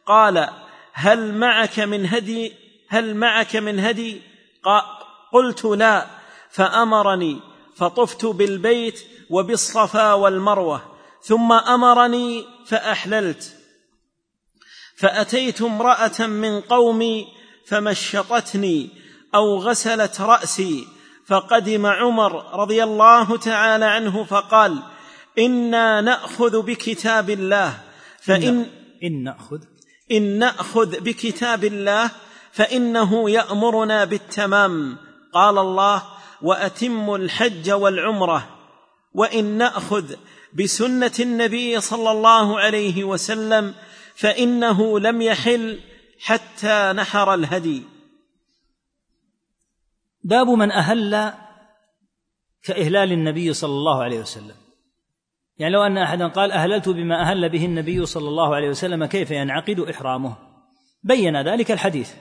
قال 0.05 0.49
هل 0.93 1.33
معك 1.33 1.79
من 1.79 2.05
هدي؟ 2.05 2.53
هل 2.89 3.15
معك 3.15 3.55
من 3.55 3.79
هدي؟ 3.79 4.21
قلت 5.33 5.65
لا. 5.65 6.07
فأمرني 6.51 7.39
فطفت 7.75 8.25
بالبيت 8.25 9.05
وبالصفا 9.29 10.13
والمروة 10.13 10.81
ثم 11.21 11.51
أمرني 11.51 12.45
فأحللت. 12.65 13.57
فأتيت 14.97 15.61
امرأة 15.61 16.27
من 16.27 16.61
قومي 16.61 17.27
فمشطتني 17.67 18.89
أو 19.35 19.57
غسلت 19.57 20.21
رأسي 20.21 20.87
فقدم 21.25 21.85
عمر 21.85 22.59
رضي 22.59 22.83
الله 22.83 23.37
تعالى 23.37 23.85
عنه 23.85 24.23
فقال 24.23 24.83
إنا 25.39 26.01
نأخذ 26.01 26.61
بكتاب 26.61 27.29
الله. 27.29 27.79
فان 28.19 28.65
ان 29.03 29.23
نأخذ. 29.23 29.61
إن 30.11 30.39
نأخذ 30.39 30.99
بكتاب 30.99 31.63
الله 31.63 32.11
فإنه 32.51 33.29
يأمرنا 33.29 34.05
بالتمام. 34.05 34.97
قال 35.33 35.57
الله 35.57 36.03
واتموا 36.41 37.17
الحج 37.17 37.71
والعمرة. 37.71 38.49
وإن 39.13 39.45
نأخذ 39.45 40.15
بسنة 40.53 41.11
النبي 41.19 41.81
صلى 41.81 42.11
الله 42.11 42.59
عليه 42.59 43.03
وسلم 43.03 43.73
فإنه 44.15 44.99
لم 44.99 45.21
يحل 45.21 45.79
حتى 46.19 46.93
نحر 46.95 47.33
الهدي. 47.33 47.83
باب 50.23 50.47
من 50.47 50.71
أهل 50.71 51.33
كإهلال 52.63 53.11
النبي 53.11 53.53
صلى 53.53 53.71
الله 53.71 54.03
عليه 54.03 54.19
وسلم. 54.19 54.62
يعني 55.63 55.75
لو 55.75 55.83
أن 55.83 55.97
أحدا 55.97 56.27
قال 56.27 56.51
أهللت 56.51 56.89
بما 56.89 57.21
أهل 57.21 57.49
به 57.49 57.65
النبي 57.65 58.05
صلى 58.05 58.27
الله 58.29 58.55
عليه 58.55 58.69
وسلم 58.69 59.05
كيف 59.05 59.31
ينعقد 59.31 59.79
إحرامه؟ 59.79 60.35
بين 61.03 61.41
ذلك 61.41 61.71
الحديث. 61.71 62.13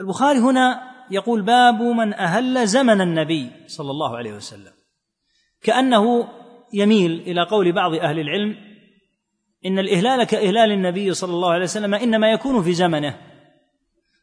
البخاري 0.00 0.38
هنا 0.38 0.82
يقول 1.10 1.42
باب 1.42 1.82
من 1.82 2.14
أهل 2.14 2.66
زمن 2.66 3.00
النبي 3.00 3.50
صلى 3.66 3.90
الله 3.90 4.16
عليه 4.16 4.32
وسلم. 4.32 4.72
كأنه 5.62 6.28
يميل 6.74 7.12
إلى 7.12 7.42
قول 7.42 7.72
بعض 7.72 7.94
أهل 7.94 8.20
العلم 8.20 8.56
إن 9.66 9.78
الإهلال 9.78 10.24
كإهلال 10.24 10.72
النبي 10.72 11.14
صلى 11.14 11.32
الله 11.32 11.52
عليه 11.52 11.64
وسلم 11.64 11.94
إنما 11.94 12.30
يكون 12.30 12.62
في 12.62 12.72
زمنه 12.72 13.18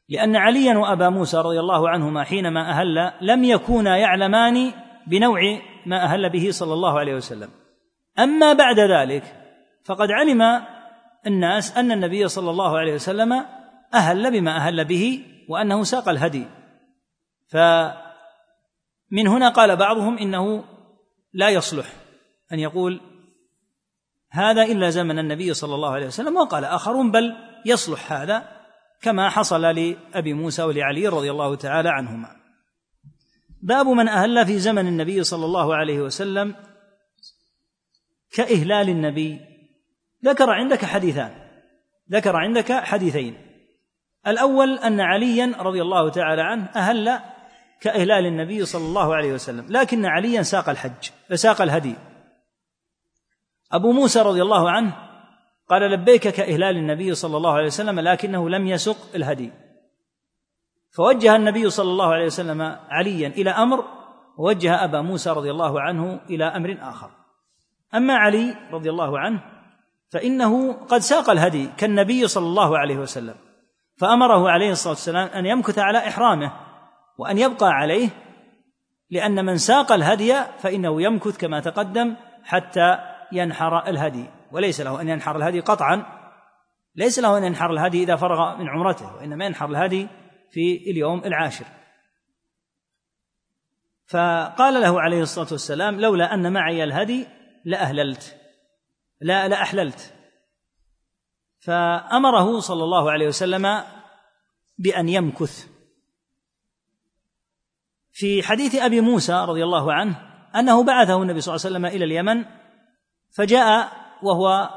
لأن 0.10 0.36
عليا 0.36 0.78
وأبا 0.78 1.10
موسى 1.10 1.38
رضي 1.38 1.60
الله 1.60 1.90
عنهما 1.90 2.24
حينما 2.24 2.70
أهل 2.70 3.14
لم 3.22 3.44
يكونا 3.44 3.98
يعلمان 3.98 4.72
بنوع 5.08 5.42
ما 5.86 6.04
أهل 6.04 6.30
به 6.30 6.52
صلى 6.52 6.74
الله 6.74 7.00
عليه 7.00 7.16
وسلم. 7.16 7.63
أما 8.20 8.54
بعد 8.54 8.80
ذلك 8.80 9.24
فقد 9.86 10.12
علم 10.12 10.42
الناس 11.28 11.78
أن 11.78 11.92
النبي 11.92 12.28
صلى 12.28 12.50
الله 12.50 12.78
عليه 12.78 12.94
وسلم 12.94 13.46
أهل 13.94 14.32
بما 14.32 14.58
أهل 14.58 14.86
به 14.86 15.26
وأنه 15.50 15.84
ساق 15.84 16.10
الهدي. 16.10 16.48
فمن 17.48 19.28
هنا 19.28 19.50
قال 19.50 19.76
بعضهم 19.76 20.18
إنه 20.18 20.64
لا 21.34 21.50
يصلح 21.50 21.86
أن 22.52 22.60
يقول 22.60 23.02
هذا 24.32 24.64
إلا 24.64 24.90
زمن 24.90 25.20
النبي 25.20 25.54
صلى 25.54 25.76
الله 25.76 25.92
عليه 25.92 26.08
وسلم 26.08 26.38
وقال 26.38 26.66
آخرون 26.66 27.12
بل 27.12 27.36
يصلح 27.66 28.14
هذا 28.14 28.44
كما 29.02 29.30
حصل 29.30 29.62
لأبي 29.62 30.34
موسى 30.34 30.64
ولعلي 30.64 31.08
رضي 31.08 31.32
الله 31.32 31.56
تعالى 31.56 31.90
عنهما. 31.90 32.30
باب 33.62 33.88
من 33.88 34.08
أهل 34.08 34.46
في 34.46 34.60
زمن 34.60 34.88
النبي 34.88 35.24
صلى 35.24 35.46
الله 35.46 35.76
عليه 35.76 36.00
وسلم 36.00 36.56
كإهلال 38.34 38.90
النبي. 38.90 39.40
ذكر 40.26 40.50
عندك 40.50 40.86
حديثان. 40.86 41.32
ذكر 42.12 42.36
عندك 42.36 42.72
حديثين. 42.72 43.38
الأول 44.28 44.80
أن 44.80 45.00
عليا 45.00 45.56
رضي 45.60 45.82
الله 45.82 46.10
تعالى 46.10 46.42
عنه 46.42 46.70
أهل 46.76 47.20
كإهلال 47.82 48.26
النبي 48.26 48.66
صلى 48.66 48.86
الله 48.86 49.16
عليه 49.16 49.34
وسلم. 49.34 49.66
لكن 49.70 50.06
عليا 50.06 50.42
ساق 50.42 50.70
الحج 50.70 51.10
ساق 51.34 51.62
الهدي. 51.62 51.96
أبو 53.72 53.92
موسى 53.92 54.22
رضي 54.22 54.42
الله 54.42 54.72
عنه 54.72 54.94
قال 55.70 55.82
لبيك 55.82 56.28
كإهلال 56.28 56.78
النبي 56.78 57.16
صلى 57.16 57.38
الله 57.38 57.54
عليه 57.54 57.66
وسلم 57.66 58.00
لكنه 58.00 58.50
لم 58.50 58.68
يسق 58.68 59.16
الهدي. 59.16 59.52
فوجه 60.92 61.36
النبي 61.36 61.70
صلى 61.70 61.92
الله 61.92 62.14
عليه 62.14 62.26
وسلم 62.26 62.62
عليا 62.90 63.28
إلى 63.28 63.50
أمر 63.50 63.86
ووجه 64.38 64.84
أبا 64.84 65.02
موسى 65.02 65.30
رضي 65.30 65.52
الله 65.52 65.82
عنه 65.82 66.20
إلى 66.30 66.46
أمر 66.46 66.78
آخر. 66.82 67.23
أما 67.96 68.14
علي 68.14 68.56
رضي 68.72 68.90
الله 68.90 69.20
عنه 69.20 69.40
فإنه 70.10 70.74
قد 70.74 71.00
ساق 71.00 71.30
الهدي 71.30 71.68
كالنبي 71.78 72.28
صلى 72.28 72.46
الله 72.46 72.78
عليه 72.78 72.98
وسلم 72.98 73.36
فأمره 73.98 74.50
عليه 74.50 74.72
الصلاة 74.72 74.94
والسلام 74.94 75.28
أن 75.28 75.46
يمكث 75.46 75.80
على 75.80 75.98
إحرامه 75.98 76.52
وأن 77.18 77.38
يبقى 77.38 77.70
عليه 77.70 78.10
لأن 79.10 79.46
من 79.46 79.58
ساق 79.58 79.92
الهدي 79.92 80.36
فإنه 80.60 81.02
يمكث 81.02 81.38
كما 81.38 81.60
تقدم 81.60 82.16
حتى 82.44 82.98
ينحر 83.32 83.88
الهدي 83.88 84.26
وليس 84.52 84.82
له 84.82 85.02
أن 85.02 85.10
ينحر 85.10 85.36
الهدي 85.36 85.60
قطعا 85.60 86.06
ليس 86.96 87.20
له 87.20 87.38
أن 87.38 87.44
ينحر 87.44 87.72
الهدي 87.72 88.04
إذا 88.04 88.16
فرغ 88.16 88.58
من 88.58 88.70
عمرته 88.70 89.16
وإنما 89.16 89.46
ينحر 89.46 89.70
الهدي 89.70 90.08
في 90.52 90.92
اليوم 90.92 91.20
العاشر. 91.26 91.66
فقال 94.08 94.82
له 94.82 95.02
عليه 95.02 95.22
الصلاة 95.22 95.48
والسلام 95.52 96.00
لولا 96.00 96.34
أن 96.34 96.54
معي 96.54 96.84
الهدي 96.84 97.28
لأهللت 97.66 98.40
لا 99.22 99.48
لأحللت 99.48 100.14
فأمره 101.60 102.60
صلى 102.60 102.84
الله 102.84 103.12
عليه 103.12 103.28
وسلم 103.28 103.84
بأن 104.78 105.10
يمكث. 105.10 105.68
في 108.12 108.44
حديث 108.44 108.76
أبي 108.76 109.02
موسى 109.02 109.34
رضي 109.34 109.64
الله 109.64 109.94
عنه 109.94 110.16
أنه 110.56 110.84
بعثه 110.84 111.22
النبي 111.22 111.42
صلى 111.42 111.56
الله 111.56 111.66
عليه 111.66 111.76
وسلم 111.76 111.86
إلى 111.86 112.06
اليمن 112.06 112.46
فجاء 113.32 113.92
وهو 114.24 114.70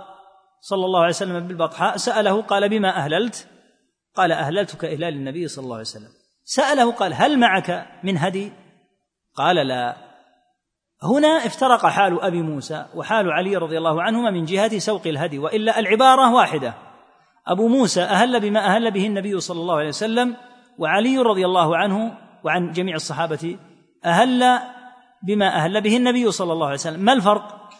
صلى 0.60 0.84
الله 0.84 1.00
عليه 1.00 1.08
وسلم 1.08 1.48
بالبطحاء 1.48 1.96
سأله 1.96 2.42
قال 2.42 2.68
بما 2.68 2.96
أهللت؟ 2.96 3.48
قال 4.14 4.32
أهللتك 4.32 4.84
إهلال 4.84 5.14
النبي 5.14 5.48
صلى 5.48 5.62
الله 5.62 5.74
عليه 5.74 5.86
وسلم. 5.86 6.10
سأله 6.44 6.92
قال 6.92 7.14
هل 7.14 7.38
معك 7.38 7.88
من 8.02 8.18
هدي؟ 8.18 8.52
قال 9.34 9.56
لا. 9.56 10.05
هنا 11.02 11.46
افترق 11.46 11.86
حال 11.86 12.20
أبي 12.22 12.42
موسى 12.42 12.86
وحال 12.94 13.32
علي 13.32 13.56
رضي 13.56 13.78
الله 13.78 14.02
عنهما 14.02 14.30
من 14.30 14.44
جهة 14.44 14.78
سوق 14.78 15.06
الهدي 15.06 15.38
وإلا 15.38 15.78
العبارة 15.78 16.34
واحدة. 16.34 16.74
أبو 17.46 17.68
موسى 17.68 18.02
أهل 18.02 18.40
بما 18.40 18.66
أهل 18.66 18.90
به 18.90 19.06
النبي 19.06 19.40
صلى 19.40 19.60
الله 19.60 19.76
عليه 19.76 19.88
وسلم 19.88 20.36
وعلي 20.78 21.18
رضي 21.18 21.46
الله 21.46 21.76
عنه 21.76 22.12
وعن 22.44 22.72
جميع 22.72 22.94
الصحابة 22.94 23.58
أهل 24.04 24.58
بما 25.22 25.56
أهل 25.56 25.80
به 25.80 25.96
النبي 25.96 26.30
صلى 26.30 26.52
الله 26.52 26.66
عليه 26.66 26.74
وسلم. 26.74 27.00
ما 27.00 27.12
الفرق؟ 27.12 27.70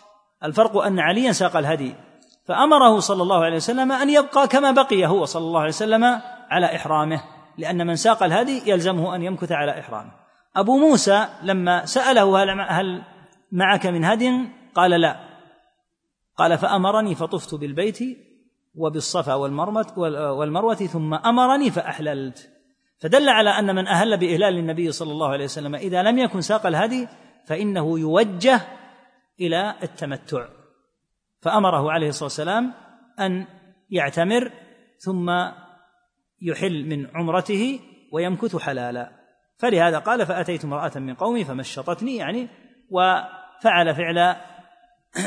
الفرق 0.44 0.76
أن 0.76 0.98
عليا 1.00 1.32
ساق 1.32 1.56
الهدي 1.56 1.94
فأمره 2.48 2.98
صلى 2.98 3.22
الله 3.22 3.44
عليه 3.44 3.56
وسلم 3.56 3.92
أن 3.92 4.10
يبقى 4.10 4.48
كما 4.48 4.70
بقي 4.70 5.06
هو 5.06 5.24
صلى 5.24 5.44
الله 5.44 5.60
عليه 5.60 5.68
وسلم 5.68 6.04
على 6.50 6.76
إحرامه 6.76 7.22
لأن 7.58 7.86
من 7.86 7.96
ساق 7.96 8.22
الهدي 8.22 8.70
يلزمه 8.70 9.16
أن 9.16 9.22
يمكث 9.22 9.52
على 9.52 9.80
إحرامه. 9.80 10.25
أبو 10.56 10.78
موسى 10.78 11.28
لما 11.42 11.86
سأله 11.86 12.42
هل 12.62 13.02
معك 13.52 13.86
من 13.86 14.04
هدي 14.04 14.48
قال 14.74 14.90
لا. 14.90 15.16
قال 16.36 16.58
فأمرني 16.58 17.14
فطفت 17.14 17.54
بالبيت 17.54 17.98
وبالصفا 18.74 19.34
والمروة 20.30 20.74
ثم 20.74 21.14
أمرني 21.14 21.70
فأحللت. 21.70 22.50
فدل 23.00 23.28
على 23.28 23.50
أن 23.50 23.74
من 23.74 23.86
أهل 23.86 24.16
بإهلال 24.16 24.58
النبي 24.58 24.92
صلى 24.92 25.12
الله 25.12 25.28
عليه 25.28 25.44
وسلم 25.44 25.74
إذا 25.74 26.02
لم 26.02 26.18
يكن 26.18 26.40
ساق 26.40 26.66
الهدي 26.66 27.08
فإنه 27.46 27.98
يوجه 27.98 28.60
إلى 29.40 29.74
التمتع. 29.82 30.48
فأمره 31.40 31.92
عليه 31.92 32.08
الصلاة 32.08 32.24
والسلام 32.24 32.72
أن 33.20 33.46
يعتمر 33.90 34.52
ثم 34.98 35.30
يحل 36.42 36.84
من 36.84 37.06
عمرته 37.14 37.80
ويمكث 38.12 38.56
حلالا. 38.56 39.25
فلهذا 39.58 39.98
قال 39.98 40.26
فأتيت 40.26 40.64
امرأة 40.64 40.92
من 40.96 41.14
قومي 41.14 41.44
فمشطتني 41.44 42.16
يعني 42.16 42.48
وفعل 42.90 43.94
فعل 43.94 44.36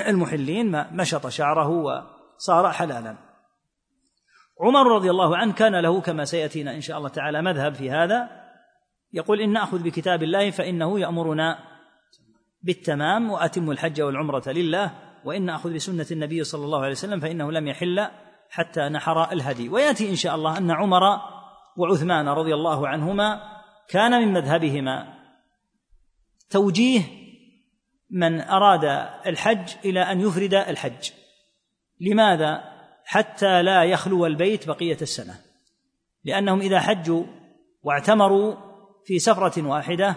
المحلين 0.08 0.86
مشط 0.96 1.28
شعره 1.28 1.70
وصار 1.70 2.72
حلالا. 2.72 3.16
عمر 4.62 4.96
رضي 4.96 5.10
الله 5.10 5.38
عنه 5.38 5.54
كان 5.54 5.76
له 5.76 6.02
كما 6.02 6.26
سيأتينا 6.26 6.76
إن 6.76 6.82
شاء 6.82 6.98
الله 6.98 7.10
تعالى 7.10 7.42
مذهب 7.42 7.74
في 7.74 7.92
هذا. 7.92 8.30
يقول 9.14 9.42
إن 9.42 9.54
نأخذ 9.54 9.84
بكتاب 9.84 10.24
الله 10.24 10.52
فإنه 10.52 11.00
يأمرنا 11.00 11.60
بالتمام 12.62 13.32
وأتم 13.32 13.72
الحج 13.72 14.02
والعمرة 14.02 14.44
لله 14.48 14.92
وإن 15.26 15.50
اخذ 15.50 15.74
بسنة 15.74 16.06
النبي 16.12 16.44
صلى 16.44 16.66
الله 16.66 16.80
عليه 16.80 16.92
وسلم 16.92 17.20
فإنه 17.20 17.52
لم 17.52 17.68
يحل 17.68 18.08
حتى 18.50 18.90
نحر 18.90 19.32
الهدي. 19.32 19.70
ويأتي 19.70 20.10
إن 20.10 20.16
شاء 20.16 20.36
الله 20.36 20.58
أن 20.58 20.72
عمر 20.72 21.02
وعثمان 21.78 22.28
رضي 22.28 22.54
الله 22.54 22.88
عنهما 22.88 23.59
كان 23.90 24.22
من 24.22 24.34
مذهبهما. 24.34 25.14
توجيه 26.50 27.02
من 28.10 28.42
أراد 28.42 28.86
الحج 29.26 29.76
إلى 29.86 30.02
أن 30.02 30.22
يفرد 30.22 30.54
الحج. 30.54 31.12
لماذا؟ 32.02 32.64
حتى 33.06 33.62
لا 33.62 33.84
يخلو 33.84 34.26
البيت 34.26 34.68
بقية 34.68 34.98
السنة. 35.02 35.36
لأنهم 36.24 36.60
إذا 36.60 36.80
حجوا 36.80 37.24
واعتمروا 37.84 38.56
في 39.06 39.20
سفرة 39.20 39.68
واحدة 39.68 40.16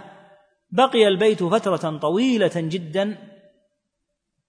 بقي 0.71 1.09
البيت 1.09 1.43
فترة 1.43 1.99
طويلة 1.99 2.53
جدا 2.57 3.19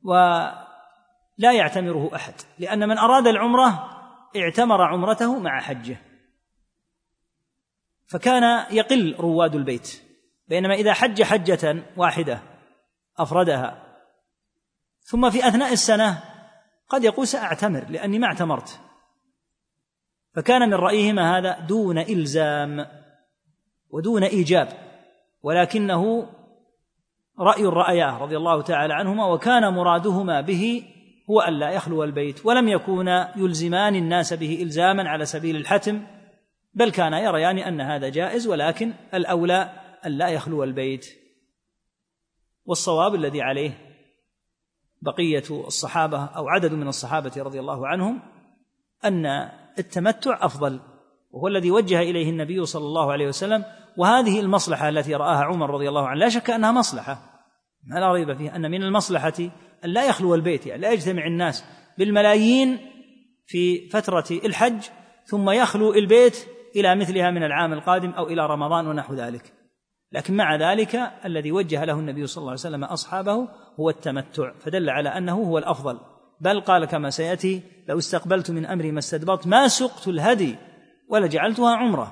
ولا 0.04 1.52
يعتمره 1.52 2.16
أحد. 2.16 2.34
لأن 2.60 2.90
من 2.90 2.98
أراد 2.98 3.28
العمرة 3.28 3.90
اعتمر 4.38 4.82
عمرته 4.82 5.40
مع 5.40 5.60
حجه. 5.60 5.98
فكان 8.08 8.66
يقل 8.72 9.16
رواد 9.20 9.56
البيت 9.56 10.04
بينما 10.48 10.74
إذا 10.74 10.94
حج 10.94 11.24
حجة 11.24 11.84
واحدة 11.98 12.42
أفردها. 13.18 13.84
ثم 15.02 15.30
في 15.30 15.48
أثناء 15.48 15.74
السنة 15.74 16.24
قد 16.90 17.04
يقول 17.04 17.28
سأعتمر 17.28 17.86
لأني 17.90 18.20
ما 18.20 18.28
اعتمرت. 18.28 18.80
فكان 20.34 20.70
من 20.70 20.74
رأيهما 20.74 21.38
هذا 21.38 21.60
دون 21.60 21.98
إلزام 21.98 22.86
ودون 23.90 24.24
إيجاب 24.24 24.68
ولكنه 25.44 26.30
رأي 27.40 27.66
رأياه 27.66 28.18
رضي 28.18 28.38
الله 28.38 28.62
تعالى 28.62 28.94
عنهما 28.94 29.26
وكان 29.26 29.74
مرادهما 29.74 30.42
به 30.42 30.84
هو 31.30 31.42
ألا 31.42 31.70
يخلو 31.70 32.04
البيت 32.04 32.46
ولم 32.46 32.68
يكونا 32.68 33.34
يلزمان 33.38 33.96
الناس 33.96 34.34
به 34.34 34.60
إلزاما 34.62 35.10
على 35.10 35.26
سبيل 35.26 35.56
الحتم 35.56 36.02
بل 36.74 36.92
كان 36.92 37.14
يريان 37.14 37.58
أن 37.58 37.82
هذا 37.82 38.10
جائز 38.10 38.48
ولكن 38.48 38.94
الأولى 39.14 39.70
ألا 40.06 40.30
يخلو 40.30 40.64
البيت. 40.64 41.08
والصواب 42.66 43.16
الذي 43.16 43.42
عليه 43.42 43.72
بقية 45.02 45.44
الصحابة 45.50 46.26
أو 46.26 46.50
عدد 46.50 46.74
من 46.74 46.88
الصحابة 46.88 47.32
رضي 47.38 47.60
الله 47.60 47.88
عنهم 47.88 48.22
أن 49.06 49.26
التمتع 49.80 50.46
أفضل 50.46 50.80
وهو 51.32 51.48
الذي 51.48 51.72
وجه 51.72 52.02
إليه 52.02 52.30
النبي 52.30 52.66
صلى 52.66 52.86
الله 52.86 53.12
عليه 53.12 53.28
وسلم. 53.28 53.66
وهذه 53.98 54.40
المصلحة 54.40 54.90
التي 54.90 55.16
رآها 55.16 55.44
عمر 55.44 55.70
رضي 55.70 55.90
الله 55.90 56.08
عنه 56.08 56.20
لا 56.20 56.30
شك 56.30 56.50
أنها 56.50 56.72
مصلحة. 56.72 57.34
ما 57.84 58.00
لا 58.00 58.12
ريب 58.12 58.38
فيها 58.38 58.56
أن 58.56 58.72
من 58.72 58.84
المصلحة 58.84 59.34
أن 59.86 59.90
لا 59.90 60.08
يخلو 60.08 60.36
البيت 60.36 60.66
يعني 60.66 60.82
لا 60.82 60.92
يجتمع 60.92 61.28
الناس 61.28 61.66
بالملايين 61.98 62.78
في 63.46 63.90
فترة 63.90 64.26
الحج 64.32 64.82
ثم 65.26 65.50
يخلو 65.50 65.94
البيت 65.94 66.48
إلى 66.76 66.96
مثلها 66.96 67.32
من 67.32 67.44
العام 67.44 67.74
القادم 67.74 68.10
أو 68.10 68.28
إلى 68.28 68.46
رمضان 68.46 68.88
ونحو 68.88 69.14
ذلك. 69.14 69.54
لكن 70.12 70.36
مع 70.36 70.56
ذلك 70.56 71.12
الذي 71.26 71.52
وجه 71.52 71.86
له 71.86 71.94
النبي 71.94 72.28
صلى 72.28 72.42
الله 72.42 72.52
عليه 72.52 72.60
وسلم 72.60 72.84
أصحابه 72.84 73.48
هو 73.80 73.90
التمتع 73.90 74.52
فدل 74.60 74.90
على 74.90 75.10
أنه 75.10 75.34
هو 75.34 75.58
الأفضل. 75.58 76.00
بل 76.42 76.62
قال 76.62 76.86
كما 76.86 77.10
سيأتي 77.10 77.62
لو 77.88 77.98
استقبلت 77.98 78.52
من 78.52 78.66
أمري 78.66 78.92
ما 78.92 79.00
استدبرت 79.00 79.48
ما 79.48 79.68
سقت 79.68 80.08
الهدي 80.08 80.56
ولجعلتها 81.10 81.76
عمرة. 81.76 82.12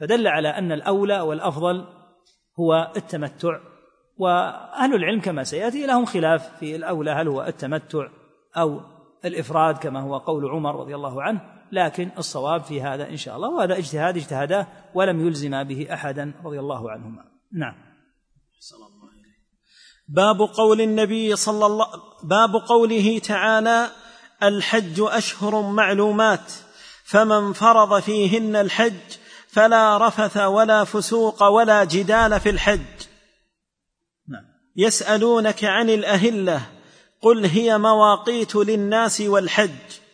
فدل 0.00 0.26
على 0.26 0.48
أن 0.48 0.72
الأولى 0.72 1.20
والأفضل 1.20 1.84
هو 2.60 2.92
التمتع. 2.96 3.58
وأهل 4.16 4.94
العلم 4.94 5.20
كما 5.20 5.44
سيأتي 5.44 5.86
لهم 5.86 6.04
خلاف 6.04 6.58
في 6.58 6.76
الأولى 6.76 7.10
هل 7.10 7.28
هو 7.28 7.42
التمتع 7.42 8.08
أو 8.56 8.80
الإفراد 9.24 9.78
كما 9.78 10.00
هو 10.00 10.18
قول 10.18 10.50
عمر 10.50 10.80
رضي 10.80 10.94
الله 10.94 11.22
عنه. 11.22 11.57
لكن 11.72 12.10
الصواب 12.18 12.62
في 12.64 12.82
هذا 12.82 13.08
إن 13.08 13.16
شاء 13.16 13.36
الله 13.36 13.48
وهذا 13.48 13.78
اجتهاد 13.78 14.16
اجتهداه 14.16 14.66
ولم 14.94 15.26
يلزم 15.26 15.62
به 15.64 15.94
أحدا 15.94 16.32
رضي 16.44 16.60
الله 16.60 16.90
عنهما. 16.90 17.24
نعم. 17.52 17.74
باب 20.08 20.40
قول 20.40 20.80
النبي 20.80 21.36
صلى 21.36 21.66
الله 21.66 21.86
باب 22.22 22.50
قوله 22.68 23.18
تعالى 23.18 23.90
الحج 24.42 25.00
أشهر 25.00 25.62
معلومات 25.62 26.52
فمن 27.04 27.52
فرض 27.52 28.00
فيهن 28.00 28.56
الحج 28.56 29.16
فلا 29.48 30.08
رفث 30.08 30.36
ولا 30.36 30.84
فسوق 30.84 31.42
ولا 31.42 31.84
جدال 31.84 32.40
في 32.40 32.50
الحج. 32.50 33.06
نعم. 34.28 34.44
يسألونك 34.76 35.64
عن 35.64 35.90
الأهلة 35.90 36.62
قل 37.22 37.44
هي 37.44 37.78
مواقيت 37.78 38.56
للناس 38.56 39.20
والحج. 39.20 40.07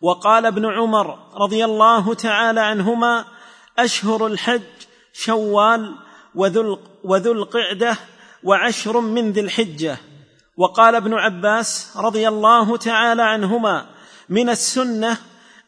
وقال 0.00 0.46
ابن 0.46 0.66
عمر 0.66 1.18
رضي 1.34 1.64
الله 1.64 2.14
تعالى 2.14 2.60
عنهما 2.60 3.24
أشهر 3.78 4.26
الحج 4.26 4.62
شوال 5.12 5.94
وذو 7.04 7.32
القعده 7.32 7.96
وعشر 8.44 9.00
من 9.00 9.32
ذي 9.32 9.40
الحجة. 9.40 9.98
وقال 10.56 10.94
ابن 10.94 11.14
عباس 11.14 11.96
رضي 11.96 12.28
الله 12.28 12.76
تعالى 12.76 13.22
عنهما 13.22 13.86
من 14.28 14.48
السنة 14.48 15.16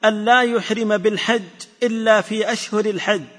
أن 0.05 0.25
لا 0.25 0.43
يحرم 0.43 0.97
بالحج 0.97 1.43
إلا 1.83 2.21
في 2.21 2.53
أشهر 2.53 2.87
الحج. 2.87 3.39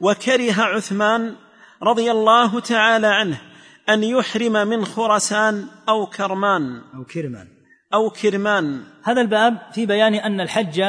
وكره 0.00 0.62
عثمان 0.62 1.36
رضي 1.82 2.10
الله 2.10 2.60
تعالى 2.60 3.06
عنه 3.06 3.40
أن 3.88 4.04
يحرم 4.04 4.52
من 4.52 4.84
خرسان 4.84 5.66
أو 5.88 6.06
كرمان. 6.06 6.82
أو 6.94 7.04
كرمان. 7.04 7.55
أو 7.94 8.10
كرمان. 8.10 8.84
هذا 9.04 9.20
الباب 9.20 9.58
في 9.72 9.86
بيان 9.86 10.14
أن 10.14 10.40
الحج 10.40 10.84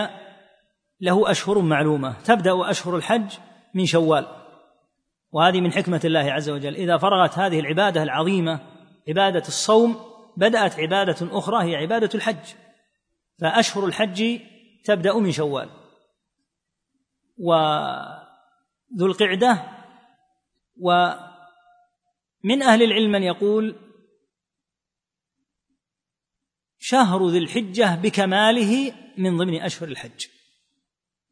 له 1.02 1.32
أشهر 1.32 1.60
معلومة. 1.60 2.22
تبدأ 2.22 2.70
أشهر 2.70 2.96
الحج 2.96 3.32
من 3.74 3.86
شوال 3.86 4.28
وهذه 5.32 5.62
من 5.62 5.72
حكمة 5.72 6.02
الله 6.06 6.32
عز 6.32 6.50
وجل. 6.50 6.76
إذا 6.76 6.98
فرغت 6.98 7.40
هذه 7.40 7.60
العبادة 7.60 8.04
العظيمة 8.04 8.60
عبادة 9.08 9.48
الصوم 9.48 9.96
بدأت 10.38 10.80
عبادة 10.80 11.38
أخرى 11.38 11.70
هي 11.70 11.76
عبادة 11.76 12.10
الحج. 12.16 12.54
فأشهر 13.42 13.86
الحج 13.86 14.40
تبدأ 14.86 15.18
من 15.18 15.32
شوال. 15.32 15.70
وذو 17.38 19.06
القعدة 19.06 19.64
ومن 20.80 22.64
أهل 22.64 22.84
العلم 22.84 23.12
من 23.12 23.24
يقول 23.24 23.76
شهر 26.80 27.28
ذي 27.28 27.38
الحجة 27.38 27.96
بكماله 27.96 28.94
من 29.18 29.38
ضمن 29.38 29.62
أشهر 29.62 29.90
الحج. 29.90 30.26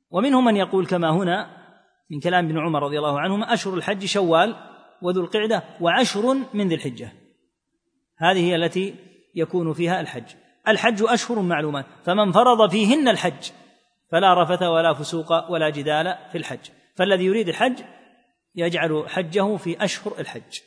ومنهم 0.09 0.45
من 0.45 0.55
يقول 0.55 0.85
كما 0.85 1.09
هنا 1.09 1.65
من 2.09 2.19
كلام 2.19 2.45
ابن 2.45 2.59
عمر 2.59 2.83
رضي 2.83 2.97
الله 2.97 3.19
عنهما 3.19 3.53
أشهر 3.53 3.73
الحج 3.73 4.05
شوال 4.05 4.55
وذو 5.01 5.21
القعدة 5.21 5.63
وعشر 5.81 6.35
من 6.53 6.67
ذي 6.67 6.75
الحجة. 6.75 7.13
هذه 8.17 8.39
هي 8.39 8.55
التي 8.55 8.95
يكون 9.35 9.73
فيها 9.73 10.01
الحج. 10.01 10.35
الحج 10.67 11.03
أشهر 11.03 11.39
معلومات 11.39 11.85
فمن 12.03 12.31
فرض 12.31 12.71
فيهن 12.71 13.07
الحج 13.07 13.51
فلا 14.11 14.43
رفث 14.43 14.61
ولا 14.61 14.93
فسوق 14.93 15.51
ولا 15.51 15.69
جدال 15.69 16.17
في 16.31 16.37
الحج. 16.37 16.69
فالذي 16.95 17.25
يريد 17.25 17.49
الحج 17.49 17.79
يجعل 18.55 19.09
حجه 19.09 19.55
في 19.55 19.83
أشهر 19.83 20.19
الحج. 20.19 20.59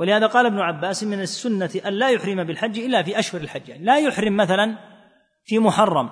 ولهذا 0.00 0.26
قال 0.26 0.46
ابن 0.46 0.58
عباس 0.58 1.04
من 1.04 1.20
السنة 1.20 1.70
أن 1.86 1.92
لا 1.92 2.10
يحرم 2.10 2.44
بالحج 2.44 2.78
إلا 2.78 3.02
في 3.02 3.18
أشهر 3.18 3.40
الحج. 3.40 3.68
يعني 3.68 3.84
لا 3.84 3.98
يحرم 3.98 4.36
مثلا 4.36 4.78
في 5.44 5.58
محرم 5.58 6.10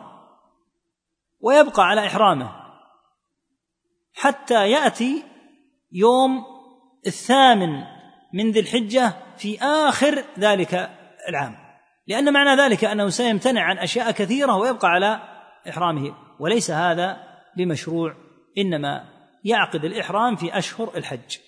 ويبقى 1.40 1.86
على 1.86 2.06
إحرامه 2.06 2.50
حتى 4.14 4.70
يأتي 4.70 5.24
يوم 5.92 6.44
الثامن 7.06 7.84
من 8.34 8.50
ذي 8.50 8.60
الحجة 8.60 9.12
في 9.36 9.62
آخر 9.62 10.24
ذلك 10.38 10.74
العام. 11.28 11.56
لأن 12.06 12.32
معنى 12.32 12.60
ذلك 12.60 12.84
أنه 12.84 13.08
سيمتنع 13.08 13.62
عن 13.62 13.78
أشياء 13.78 14.10
كثيرة 14.10 14.56
ويبقى 14.56 14.88
على 14.88 15.20
إحرامه. 15.68 16.14
وليس 16.40 16.70
هذا 16.70 17.16
بمشروع 17.56 18.14
إنما 18.58 19.04
يعقد 19.44 19.84
الإحرام 19.84 20.36
في 20.36 20.58
أشهر 20.58 20.96
الحج. 20.96 21.47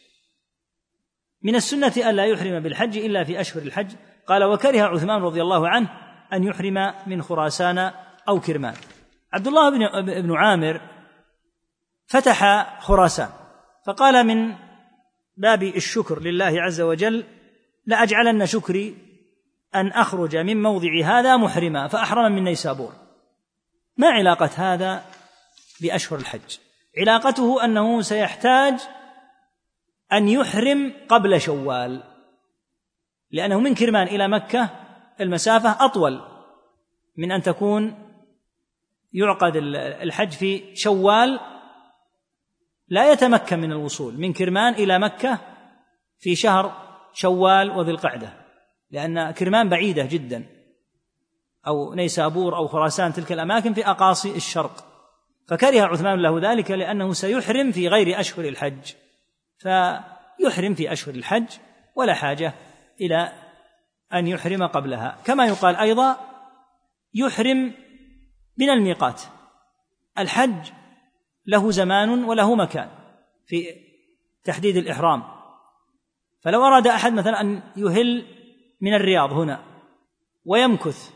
من 1.43 1.55
السنة 1.55 1.93
الا 1.97 2.25
يحرم 2.25 2.61
بالحج 2.61 2.99
إلا 2.99 3.25
في 3.25 3.41
أشهر 3.41 3.63
الحج. 3.63 3.93
قال 4.27 4.45
وكره 4.45 4.83
عثمان 4.83 5.23
رضي 5.23 5.43
الله 5.43 5.69
عنه 5.69 5.89
أن 6.33 6.45
يحرم 6.45 6.95
من 7.07 7.23
خراسان 7.23 7.93
أو 8.29 8.41
كرمان. 8.41 8.75
عبد 9.33 9.47
الله 9.47 9.71
بن 10.21 10.37
عامر 10.37 10.81
فتح 12.07 12.81
خراسان 12.81 13.29
فقال 13.87 14.27
من 14.27 14.55
باب 15.37 15.63
الشكر 15.63 16.21
لله 16.21 16.63
عز 16.63 16.81
وجل 16.81 17.25
لأجعلن 17.87 18.47
شكري 18.47 18.97
أن 19.75 19.87
أخرج 19.89 20.37
من 20.37 20.63
موضع 20.63 21.05
هذا 21.05 21.37
محرما 21.37 21.89
فأحرم 21.89 22.33
من 22.33 22.45
نيسابور. 22.45 22.93
ما 23.97 24.09
علاقة 24.09 24.51
هذا 24.57 25.05
بأشهر 25.81 26.19
الحج؟ 26.19 26.59
علاقته 26.99 27.65
أنه 27.65 28.03
سيحتاج 28.03 28.81
أن 30.13 30.29
يحرم 30.29 30.93
قبل 31.09 31.41
شوال. 31.41 32.03
لأنه 33.31 33.61
من 33.61 33.75
كرمان 33.75 34.07
إلى 34.07 34.29
مكة 34.29 34.71
المسافة 35.21 35.85
أطول 35.85 36.21
من 37.17 37.33
أن 37.33 37.43
تكون 37.43 37.95
يعقد 39.13 39.57
الحج 40.03 40.31
في 40.31 40.77
شوال 40.77 41.41
لا 42.89 43.13
يتمكن 43.13 43.59
من 43.59 43.73
الوصول 43.73 44.21
من 44.21 44.33
كرمان 44.33 44.75
إلى 44.75 44.99
مكة 44.99 45.39
في 46.19 46.37
شهر 46.37 46.73
شوال 47.13 47.71
وذي 47.71 47.91
القعدة. 47.91 48.33
لأن 48.91 49.31
كرمان 49.31 49.69
بعيدة 49.69 50.07
جدا. 50.11 50.47
أو 51.67 51.95
نيسابور 51.95 52.57
أو 52.57 52.69
خراسان 52.69 53.13
تلك 53.13 53.33
الأماكن 53.33 53.75
في 53.75 53.87
أقاصي 53.87 54.37
الشرق. 54.37 54.85
فكره 55.49 55.83
عثمان 55.83 56.23
له 56.23 56.53
ذلك 56.53 56.71
لأنه 56.71 57.13
سيحرم 57.13 57.73
في 57.73 57.89
غير 57.89 58.21
أشهر 58.21 58.45
الحج. 58.45 58.93
فيحرم 59.61 60.75
في 60.75 60.93
أشهر 60.93 61.15
الحج 61.15 61.49
ولا 61.97 62.15
حاجة 62.15 62.55
إلى 63.01 63.33
أن 64.15 64.27
يحرم 64.27 64.67
قبلها. 64.67 65.19
كما 65.25 65.47
يقال 65.47 65.77
أيضا 65.77 66.17
يحرم 67.15 67.75
من 68.59 68.71
الميقات. 68.71 69.23
الحج 70.19 70.71
له 71.47 71.71
زمان 71.71 72.25
وله 72.25 72.55
مكان 72.55 72.89
في 73.47 73.75
تحديد 74.45 74.77
الإحرام. 74.77 75.23
فلو 76.43 76.67
أراد 76.67 76.87
أحد 76.87 77.13
مثلا 77.13 77.41
أن 77.41 77.63
يهل 77.77 78.27
من 78.81 78.95
الرياض 78.95 79.33
هنا 79.33 79.65
ويمكث 80.45 81.11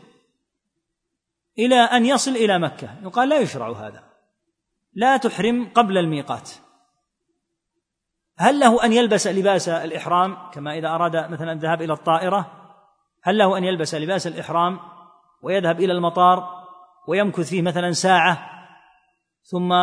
إلى 1.59 1.75
أن 1.75 2.05
يصل 2.05 2.31
إلى 2.31 2.59
مكة 2.59 2.95
يقال 3.03 3.29
لا 3.29 3.39
يشرع 3.39 3.71
هذا. 3.71 4.03
لا 4.93 5.17
تحرم 5.17 5.69
قبل 5.73 5.97
الميقات. 5.97 6.51
هل 8.37 8.59
له 8.59 8.85
أن 8.85 8.93
يلبس 8.93 9.27
لباس 9.27 9.69
الإحرام؟ 9.69 10.37
كما 10.51 10.77
إذا 10.77 10.87
أراد 10.87 11.31
مثلا 11.31 11.51
الذهاب 11.51 11.81
إلى 11.81 11.93
الطائرة 11.93 12.51
هل 13.23 13.37
له 13.37 13.57
أن 13.57 13.63
يلبس 13.63 13.95
لباس 13.95 14.27
الإحرام 14.27 14.79
ويذهب 15.41 15.79
إلى 15.79 15.93
المطار 15.93 16.65
ويمكث 17.07 17.49
فيه 17.49 17.61
مثلا 17.61 17.91
ساعة 17.91 18.49
ثم 19.43 19.73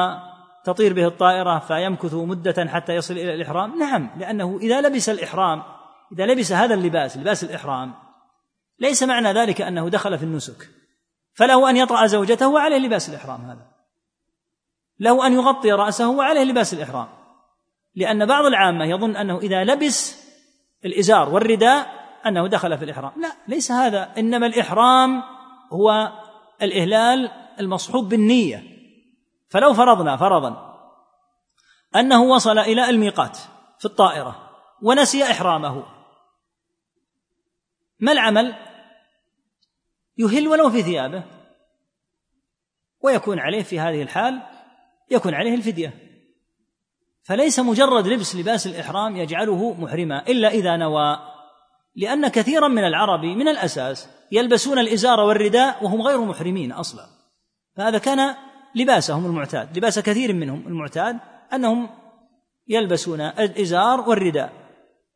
تطير 0.65 0.93
به 0.93 1.07
الطائرة 1.07 1.59
فيمكث 1.59 2.15
مدة 2.15 2.67
حتى 2.69 2.95
يصل 2.95 3.15
إلى 3.15 3.35
الإحرام؟ 3.35 3.79
نعم 3.79 4.11
لأنه 4.17 4.59
إذا 4.63 4.81
لبس 4.81 5.09
الإحرام 5.09 5.63
إذا 6.13 6.27
لبس 6.27 6.53
هذا 6.53 6.75
اللباس 6.75 7.17
لباس 7.17 7.45
الإحرام 7.45 7.95
ليس 8.79 9.03
معنى 9.03 9.33
ذلك 9.33 9.61
أنه 9.61 9.89
دخل 9.89 10.19
في 10.19 10.25
النسك. 10.25 10.69
فله 11.35 11.71
أن 11.71 11.77
يطأ 11.77 12.07
زوجته 12.07 12.49
وعليه 12.49 12.79
لباس 12.79 13.09
الإحرام 13.09 13.41
هذا. 13.41 13.67
له 15.01 15.27
أن 15.27 15.33
يغطي 15.33 15.73
رأسه 15.73 16.11
وعليه 16.11 16.45
لباس 16.45 16.75
الإحرام. 16.75 17.09
لأن 17.95 18.27
بعض 18.27 18.45
العامة 18.45 18.85
يظن 18.85 19.17
أنه 19.17 19.39
إذا 19.39 19.65
لبس 19.65 20.23
الإزار 20.85 21.29
والرداء 21.29 22.03
أنه 22.27 22.49
دخل 22.49 22.79
في 22.79 22.85
الإحرام. 22.85 23.13
لا 23.17 23.33
ليس 23.49 23.71
هذا 23.71 24.13
إنما 24.19 24.47
الإحرام 24.47 25.23
هو 25.73 26.13
الإهلال 26.63 27.31
المصحوب 27.61 28.09
بالنية. 28.09 28.63
فلو 29.49 29.75
فرضنا 29.75 30.17
فرضا 30.17 30.73
أنه 31.97 32.23
وصل 32.23 32.59
إلى 32.59 32.91
الميقات 32.91 33.39
في 33.79 33.85
الطائرة 33.85 34.51
ونسي 34.83 35.23
إحرامه 35.23 35.85
ما 38.01 38.13
العمل؟ 38.13 38.55
يهل 40.19 40.49
ولو 40.49 40.71
في 40.71 40.83
ثيابه 40.83 41.25
ويكون 43.01 43.39
عليه 43.39 43.63
في 43.63 43.81
هذه 43.81 44.03
الحال 44.03 44.43
يكون 45.11 45.35
عليه 45.35 45.55
الفدية. 45.55 46.02
فليس 47.23 47.59
مجرد 47.59 48.07
لبس 48.07 48.37
لباس 48.37 48.67
الإحرام 48.67 49.17
يجعله 49.17 49.73
محرما 49.73 50.23
إلا 50.29 50.49
إذا 50.49 50.77
نوى. 50.77 51.19
لأن 51.97 52.29
كثيرا 52.29 52.69
من 52.69 52.85
العرب 52.85 53.25
من 53.25 53.49
الأساس 53.49 54.09
يلبسون 54.33 54.79
الإزار 54.79 55.21
والرداء 55.21 55.85
وهم 55.85 56.03
غير 56.03 56.21
محرمين 56.21 56.73
أصلا. 56.73 57.07
فهذا 57.77 57.99
كان 57.99 58.35
لباسهم 58.75 59.27
المعتاد 59.27 59.79
لباس 59.79 59.99
كثير 59.99 60.33
منهم 60.33 60.67
المعتاد 60.67 61.19
أنهم 61.53 61.89
يلبسون 62.69 63.21
الإزار 63.21 64.01
والرداء. 64.01 64.53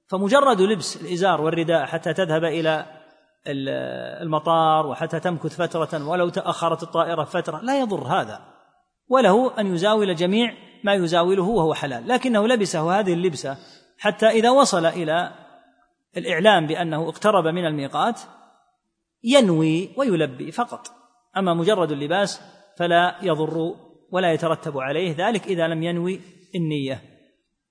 فمجرد 0.08 0.60
لبس 0.60 0.96
الإزار 0.96 1.40
والرداء 1.40 1.86
حتى 1.86 2.14
تذهب 2.14 2.44
إلى 2.44 2.86
المطار 4.22 4.86
وحتى 4.86 5.20
تمكث 5.20 5.56
فترة 5.56 6.08
ولو 6.08 6.28
تأخرت 6.28 6.82
الطائرة 6.82 7.24
فترة 7.24 7.60
لا 7.60 7.80
يضر 7.80 8.04
هذا. 8.04 8.40
وله 9.08 9.60
أن 9.60 9.74
يزاول 9.74 10.14
جميع 10.14 10.65
ما 10.86 10.94
يزاوله 10.94 11.42
وهو 11.42 11.74
حلال. 11.74 12.08
لكنه 12.08 12.48
لبسه 12.48 13.00
هذه 13.00 13.12
اللبسة 13.12 13.56
حتى 13.98 14.26
إذا 14.26 14.50
وصل 14.50 14.86
إلى 14.86 15.32
الإعلام 16.16 16.66
بأنه 16.66 17.08
اقترب 17.08 17.46
من 17.46 17.66
الميقات 17.66 18.20
ينوي 19.24 19.94
ويلبي 19.96 20.52
فقط. 20.52 20.86
أما 21.36 21.54
مجرد 21.54 21.92
اللباس 21.92 22.40
فلا 22.78 23.16
يضر 23.22 23.74
ولا 24.12 24.32
يترتب 24.32 24.78
عليه 24.78 25.28
ذلك 25.28 25.46
إذا 25.46 25.68
لم 25.68 25.82
ينوي 25.82 26.20
النية. 26.54 27.02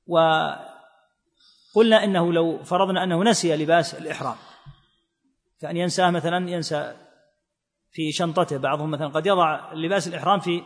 وقلنا 0.07 2.03
إنه 2.03 2.33
لو 2.33 2.63
فرضنا 2.63 3.03
أنه 3.03 3.23
نسي 3.23 3.55
لباس 3.55 3.95
الإحرام 3.95 4.35
كأن 5.61 5.77
ينساه 5.77 6.11
مثلا 6.11 6.49
ينسى 6.49 6.95
في 7.91 8.11
شنطته. 8.11 8.57
بعضهم 8.57 8.91
مثلا 8.91 9.07
قد 9.07 9.25
يضع 9.25 9.73
لباس 9.73 10.07
الإحرام 10.07 10.39
في 10.39 10.61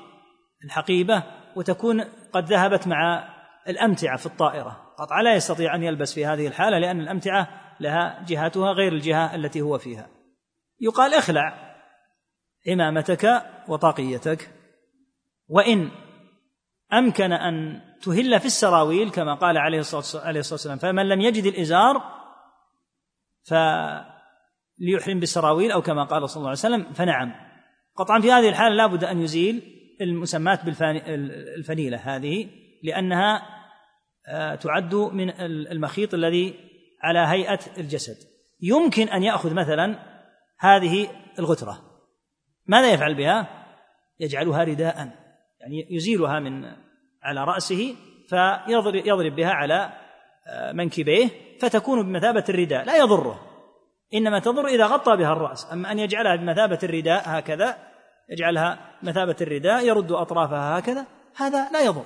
الحقيبة 0.65 1.23
وتكون 1.59 2.01
قد 2.33 2.45
ذهبت 2.45 2.87
مع 2.87 3.29
الأمتعة 3.67 4.17
في 4.17 4.25
الطائرة. 4.25 4.93
قطعا 4.97 5.23
لا 5.23 5.35
يستطيع 5.35 5.75
أن 5.75 5.83
يلبس 5.83 6.13
في 6.13 6.25
هذه 6.25 6.47
الحالة 6.47 6.79
لأن 6.79 6.99
الأمتعة 6.99 7.47
لها 7.79 8.25
جهتها 8.27 8.71
غير 8.71 8.93
الجهة 8.93 9.35
التي 9.35 9.61
هو 9.61 9.77
فيها. 9.77 10.07
يقال 10.79 11.13
اخلع 11.13 11.75
عمامتك 12.67 13.45
وطاقيتك 13.67 14.49
وإن 15.47 15.91
أمكن 16.93 17.31
أن 17.31 17.81
تهل 18.01 18.39
في 18.39 18.45
السراويل 18.45 19.09
كما 19.09 19.33
قال 19.33 19.57
عليه 19.57 19.79
الصلاة 19.79 20.25
والسلام 20.35 20.77
فمن 20.77 21.09
لم 21.09 21.21
يجد 21.21 21.45
الإزار 21.45 22.03
فليحرم 23.47 25.19
بالسراويل 25.19 25.71
أو 25.71 25.81
كما 25.81 26.03
قال 26.03 26.29
صلى 26.29 26.37
الله 26.37 26.49
عليه 26.49 26.59
وسلم 26.59 26.93
فنعم. 26.93 27.31
قطعا 27.95 28.19
في 28.19 28.31
هذه 28.31 28.49
الحالة 28.49 28.75
لابد 28.75 29.03
أن 29.03 29.21
يزيل 29.21 29.78
المسمات 30.01 30.65
بالفنيلة 30.65 31.97
هذه 31.97 32.47
لأنها 32.83 33.59
آه، 34.27 34.55
تعد 34.55 34.95
من 34.95 35.29
المخيط 35.71 36.13
الذي 36.13 36.55
على 37.01 37.19
هيئة 37.19 37.59
الجسد. 37.77 38.17
يمكن 38.61 39.07
أن 39.07 39.23
يأخذ 39.23 39.53
مثلا 39.53 39.99
هذه 40.59 41.07
الغترة. 41.39 41.81
ماذا 42.67 42.93
يفعل 42.93 43.15
بها؟ 43.15 43.47
يجعلها 44.19 44.63
رداء. 44.63 44.95
يعني 45.59 45.87
يزيلها 45.89 46.39
من 46.39 46.65
على 47.23 47.43
رأسه 47.43 47.95
فيضرب 48.29 48.95
يضرب 48.95 49.35
بها 49.35 49.49
على 49.49 49.93
آه، 50.47 50.71
منكبيه 50.71 51.29
فتكون 51.59 52.03
بمثابة 52.03 52.43
الرداء. 52.49 52.85
لا 52.85 52.97
يضره. 52.97 53.39
إنما 54.13 54.39
تضر 54.39 54.67
إذا 54.67 54.85
غطى 54.85 55.17
بها 55.17 55.33
الرأس. 55.33 55.73
أما 55.73 55.91
أن 55.91 55.99
يجعلها 55.99 56.35
بمثابة 56.35 56.79
الرداء 56.83 57.23
هكذا 57.25 57.88
يجعلها 58.31 58.79
مثابة 59.03 59.35
الرداء 59.41 59.87
يرد 59.87 60.11
أطرافها 60.11 60.79
هكذا 60.79 61.05
هذا 61.35 61.69
لا 61.71 61.81
يضر. 61.81 62.05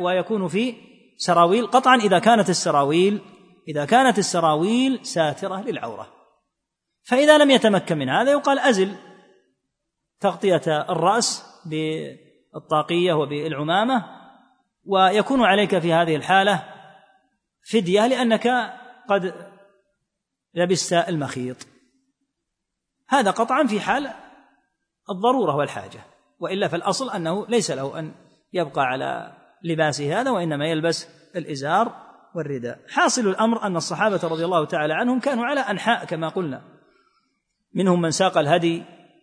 ويكون 0.00 0.48
في 0.48 0.74
سراويل 1.16 1.66
قطعا 1.66 1.96
إذا 1.96 2.18
كانت 2.18 2.50
السراويل 2.50 3.20
إذا 3.68 3.84
كانت 3.84 4.18
السراويل 4.18 5.06
ساترة 5.06 5.62
للعورة. 5.62 6.08
فإذا 7.02 7.38
لم 7.38 7.50
يتمكن 7.50 7.98
من 7.98 8.08
هذا 8.08 8.30
يقال 8.30 8.58
أزل 8.58 8.94
تغطية 10.20 10.62
الرأس 10.66 11.44
بالطاقية 11.66 13.12
وبالعمامة 13.12 14.04
ويكون 14.84 15.42
عليك 15.42 15.78
في 15.78 15.92
هذه 15.92 16.16
الحالة 16.16 16.64
فدية 17.72 18.06
لأنك 18.06 18.48
قد 19.08 19.34
لبست 20.54 20.92
المخيط. 20.92 21.56
هذا 23.08 23.30
قطعا 23.30 23.66
في 23.66 23.80
حال 23.80 24.10
الضرورة 25.10 25.56
والحاجة 25.56 26.00
وإلا 26.40 26.68
فالأصل 26.68 27.10
أنه 27.10 27.46
ليس 27.46 27.70
له 27.70 27.98
أن 27.98 28.12
يبقى 28.52 28.82
على 28.82 29.32
لباسه 29.64 30.20
هذا 30.20 30.30
وإنما 30.30 30.66
يلبس 30.66 31.08
الإزار 31.36 31.92
والرداء. 32.34 32.78
حاصل 32.88 33.28
الأمر 33.28 33.62
أن 33.62 33.76
الصحابة 33.76 34.20
رضي 34.24 34.44
الله 34.44 34.64
تعالى 34.64 34.94
عنهم 34.94 35.20
كانوا 35.20 35.44
على 35.44 35.60
أنحاء 35.60 36.04
كما 36.04 36.28
قلنا. 36.28 36.62
منهم 37.74 38.00
من 38.00 38.10
ساق 38.10 38.38
الهدي 38.38 38.82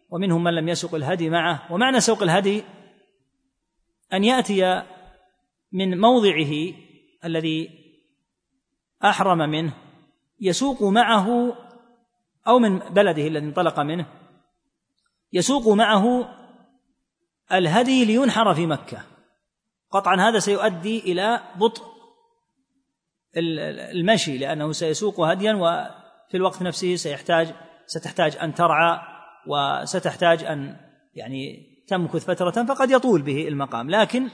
ومنهم 0.09 0.43
من 0.43 0.53
لم 0.53 0.69
يسق 0.69 0.95
الهدي 0.95 1.29
معه. 1.29 1.73
ومعنى 1.73 1.99
سوق 1.99 2.23
الهدي 2.23 2.63
أن 4.13 4.23
يأتي 4.23 4.83
من 5.71 5.99
موضعه 5.99 6.73
الذي 7.25 7.69
أحرم 9.03 9.37
منه 9.37 9.73
يسوق 10.41 10.83
معه 10.83 11.55
أو 12.47 12.59
من 12.59 12.79
بلده 12.79 13.27
الذي 13.27 13.45
انطلق 13.45 13.79
منه. 13.79 14.05
يسوق 15.35 15.67
معه 15.67 16.29
الهدي 17.51 18.05
لينحر 18.05 18.53
في 18.53 18.65
مكة. 18.65 18.97
قطعا 19.91 20.29
هذا 20.29 20.39
سيؤدي 20.39 20.99
إلى 20.99 21.41
بطء 21.55 21.83
المشي 23.37 24.37
لأنه 24.37 24.71
سيسوق 24.71 25.19
هديا 25.19 25.53
وفي 25.53 26.37
الوقت 26.37 26.61
نفسه 26.61 26.95
سيحتاج 26.95 27.53
ستحتاج 27.85 28.37
أن 28.41 28.53
ترعى 28.53 28.99
وستحتاج 29.47 30.43
أن 30.43 30.77
يعني 31.13 31.67
تمكث 31.87 32.25
فترة 32.25 32.63
فقد 32.63 32.91
يطول 32.91 33.21
به 33.21 33.47
المقام. 33.47 33.89
لكن 33.89 34.29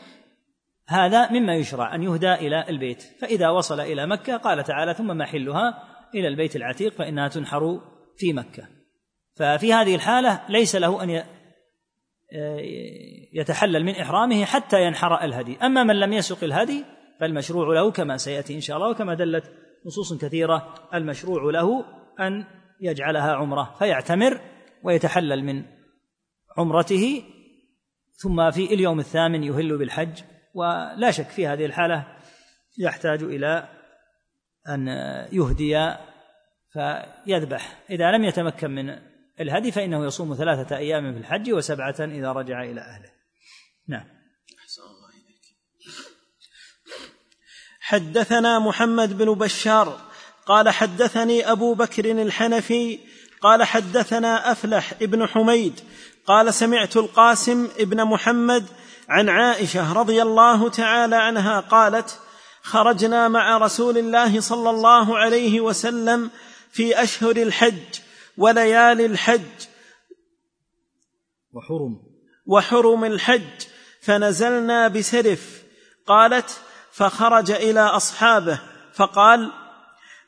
هذا 0.88 1.32
مما 1.32 1.56
يشرع 1.56 1.96
أن 1.96 2.04
يهدى 2.04 2.34
إلى 2.34 2.70
البيت. 2.70 3.04
فإذا 3.22 3.50
وصل 3.50 3.80
إلى 3.80 4.08
مكة 4.08 4.38
قال 4.38 4.64
تعالى 4.64 4.94
ثم 4.94 5.18
محلها 5.18 5.84
إلى 6.16 6.28
البيت 6.28 6.56
العتيق 6.56 6.94
فإنها 6.94 7.28
تنحر 7.28 7.82
في 8.18 8.34
مكة. 8.34 8.81
ففي 9.36 9.74
هذه 9.74 9.96
الحالة 9.96 10.42
ليس 10.50 10.76
له 10.76 11.04
أن 11.04 11.24
يتحلل 13.34 13.84
من 13.84 13.96
إحرامه 13.96 14.46
حتى 14.46 14.84
ينحر 14.84 15.24
الهدي. 15.24 15.58
أما 15.58 15.84
من 15.84 16.00
لم 16.00 16.14
يسق 16.14 16.44
الهدي 16.44 16.86
فالمشروع 17.20 17.76
له 17.76 17.92
كما 17.92 18.18
سيأتي 18.18 18.56
إن 18.56 18.62
شاء 18.62 18.78
الله 18.78 18.90
وكما 18.90 19.14
دلت 19.14 19.52
نصوص 19.86 20.14
كثيرة 20.14 20.90
المشروع 20.94 21.52
له 21.52 21.86
أن 22.20 22.46
يجعلها 22.82 23.36
عمرة 23.36 23.76
فيعتمر 23.80 24.40
ويتحلل 24.84 25.44
من 25.44 25.64
عمرته. 26.58 27.24
ثم 28.24 28.52
في 28.52 28.74
اليوم 28.74 29.00
الثامن 29.00 29.44
يهل 29.44 29.78
بالحج 29.78 30.22
ولا 30.54 31.12
شك 31.12 31.28
في 31.28 31.48
هذه 31.48 31.66
الحالة 31.66 32.08
يحتاج 32.80 33.24
إلى 33.24 33.68
أن 34.70 34.88
يهدي 35.32 35.96
فيذبح. 36.74 37.78
إذا 37.90 38.12
لم 38.12 38.24
يتمكن 38.24 38.72
من 38.72 39.11
الهدي 39.42 39.72
فإنه 39.72 40.06
يصوم 40.06 40.36
ثلاثة 40.36 40.78
أيام 40.78 41.14
في 41.14 41.20
الحج 41.20 41.52
وسبعة 41.52 41.96
إذا 42.00 42.32
رجع 42.32 42.64
إلى 42.64 42.82
أهله. 42.82 43.12
نعم. 43.88 44.06
أحسن 44.60 44.82
الله 44.82 45.10
إليك. 45.10 45.42
حدثنا 47.80 48.60
محمد 48.60 49.18
بن 49.18 49.34
بشار 49.34 50.02
قال 50.46 50.70
حدثني 50.70 51.52
أبو 51.52 51.74
بكر 51.74 52.12
الحنفي 52.12 53.00
قال 53.42 53.64
حدثنا 53.64 54.52
أفلح 54.52 54.94
ابن 55.02 55.28
حميد 55.28 55.80
قال 56.26 56.54
سمعت 56.54 56.98
القاسم 56.98 57.70
ابن 57.80 58.06
محمد 58.06 58.66
عن 59.10 59.30
عائشة 59.30 59.94
رضي 59.94 60.22
الله 60.22 60.70
تعالى 60.70 61.16
عنها 61.16 61.60
قالت 61.60 62.20
خرجنا 62.62 63.28
مع 63.28 63.58
رسول 63.58 63.98
الله 63.98 64.42
صلى 64.42 64.70
الله 64.70 65.18
عليه 65.18 65.62
وسلم 65.62 66.30
في 66.72 67.04
أشهر 67.04 67.38
الحج 67.38 68.00
وليالي 68.42 69.06
الحج. 69.06 69.68
وحرم. 71.54 72.00
وحرم 72.46 73.06
الحج. 73.06 73.62
فنزلنا 74.02 74.88
بسرف. 74.88 75.64
قالت 76.08 76.62
فخرج 76.92 77.52
إلى 77.52 77.80
أصحابه. 77.80 78.60
فقال 78.94 79.52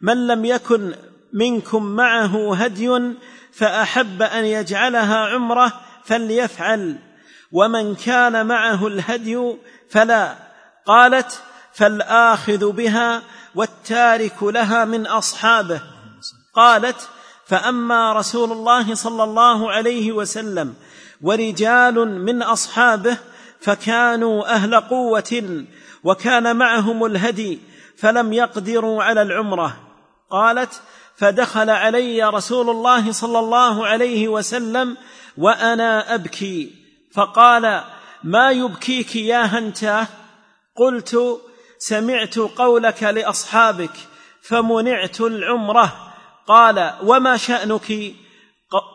من 0.01 0.27
لم 0.27 0.45
يكن 0.45 0.95
منكم 1.33 1.83
معه 1.83 2.55
هدي 2.55 3.13
فأحب 3.53 4.21
أن 4.21 4.45
يجعلها 4.45 5.17
عمرة 5.17 5.73
فليفعل. 6.03 6.99
ومن 7.51 7.95
كان 7.95 8.45
معه 8.45 8.87
الهدي 8.87 9.55
فلا. 9.89 10.35
قالت 10.85 11.41
فالآخذ 11.73 12.71
بها 12.71 13.23
والتارك 13.55 14.43
لها 14.43 14.85
من 14.85 15.07
أصحابه. 15.07 15.81
قالت 16.53 17.09
فأما 17.45 18.13
رسول 18.13 18.51
الله 18.51 18.95
صلى 18.95 19.23
الله 19.23 19.71
عليه 19.71 20.11
وسلم 20.11 20.73
ورجال 21.21 22.21
من 22.21 22.43
أصحابه 22.43 23.17
فكانوا 23.59 24.55
أهل 24.55 24.75
قوة 24.75 25.65
وكان 26.03 26.55
معهم 26.55 27.05
الهدي 27.05 27.59
فلم 27.97 28.33
يقدروا 28.33 29.03
على 29.03 29.21
العمرة. 29.21 29.77
قالت 30.29 30.81
فدخل 31.15 31.69
علي 31.69 32.23
رسول 32.23 32.69
الله 32.69 33.11
صلى 33.11 33.39
الله 33.39 33.87
عليه 33.87 34.27
وسلم 34.27 34.97
وأنا 35.37 36.15
أبكي. 36.15 36.71
فقال 37.13 37.83
ما 38.23 38.51
يبكيك 38.51 39.15
يا 39.15 39.41
هنتاه 39.41 40.07
قلت 40.75 41.41
سمعت 41.77 42.37
قولك 42.37 43.03
لأصحابك 43.03 43.93
فمنعت 44.41 45.21
العمرة. 45.21 46.12
قال 46.47 46.93
وما 47.03 47.37
شأنك؟ 47.37 48.13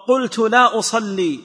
قلت 0.08 0.38
لا 0.38 0.78
أصلي. 0.78 1.40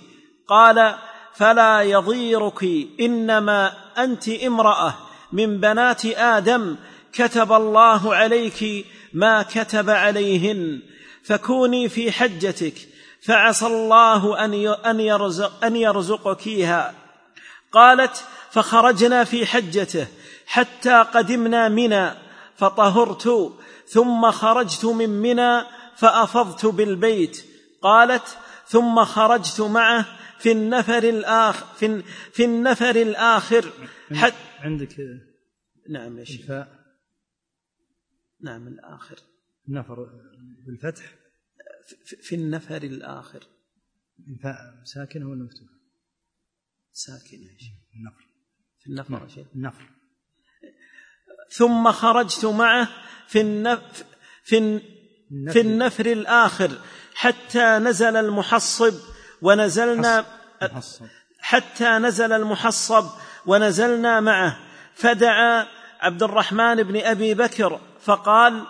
قال 0.47 0.95
فلا 1.33 1.81
يضيرك 1.81 2.63
إنما 2.99 3.73
أنت 3.97 4.29
امرأة 4.29 4.93
من 5.31 5.59
بنات 5.59 6.05
آدم 6.05 6.75
كتب 7.13 7.51
الله 7.51 8.15
عليك 8.15 8.85
ما 9.13 9.43
كتب 9.43 9.89
عليهن 9.89 10.81
فكوني 11.23 11.89
في 11.89 12.11
حجتك 12.11 12.73
فعسى 13.21 13.65
الله 13.65 14.45
أن 14.85 14.99
يرزق 14.99 15.65
أن 15.65 15.75
يرزقكيها 15.75 16.93
قالت 17.71 18.25
فخرجنا 18.51 19.23
في 19.23 19.45
حجته 19.45 20.07
حتى 20.47 20.93
قدمنا 20.93 21.69
منى 21.69 22.11
فطهرت 22.55 23.53
ثم 23.87 24.31
خرجت 24.31 24.85
من 24.85 25.09
منى 25.09 25.63
فأفضت 25.95 26.65
بالبيت. 26.65 27.45
قالت 27.81 28.37
ثم 28.67 29.03
خرجت 29.03 29.61
معه 29.61 30.19
في 30.39 30.51
النفر 30.51 31.03
الآخر 31.03 31.65
في, 31.75 32.03
في 32.31 32.45
النفر 32.45 32.95
الآخر. 32.95 33.73
حتى 34.11 34.35
عندك 34.59 34.95
نعم 35.89 36.19
يا 36.19 36.23
شيخ 36.23 36.51
نعم 38.41 38.67
الآخر. 38.67 39.19
النفر 39.67 40.07
بالفتح. 40.65 41.15
في, 42.05 42.15
في 42.15 42.35
النفر 42.35 42.83
الآخر. 42.83 43.43
الفاء 44.27 44.83
ساكنة 44.83 45.29
ولا 45.29 45.43
مفتوحة؟ 45.43 45.73
ساكنة 46.91 47.51
يا 47.51 47.57
شيخ 47.57 47.77
النفر. 47.95 48.25
في 48.79 48.87
النفر 48.87 49.23
يا 49.23 49.27
شيخ 49.27 49.47
النفر. 49.55 49.89
ثم 51.49 51.91
خرجت 51.91 52.45
معه 52.45 52.89
في 53.27 53.41
النف 53.41 54.05
في 54.43 54.81
في 55.51 55.61
النفر. 55.61 56.05
الآخر 56.05 56.71
حتى 57.15 57.77
نزل 57.77 58.15
المحصب 58.15 58.93
ونزلنا 59.41 60.25
حتى 61.39 61.89
نزل 61.89 62.33
المحصب 62.33 63.05
ونزلنا 63.45 64.19
معه. 64.19 64.57
فدعا 64.95 65.67
عبد 66.01 66.23
الرحمن 66.23 66.83
بن 66.83 66.97
أبي 66.97 67.33
بكر 67.33 67.79
فقال 68.01 68.63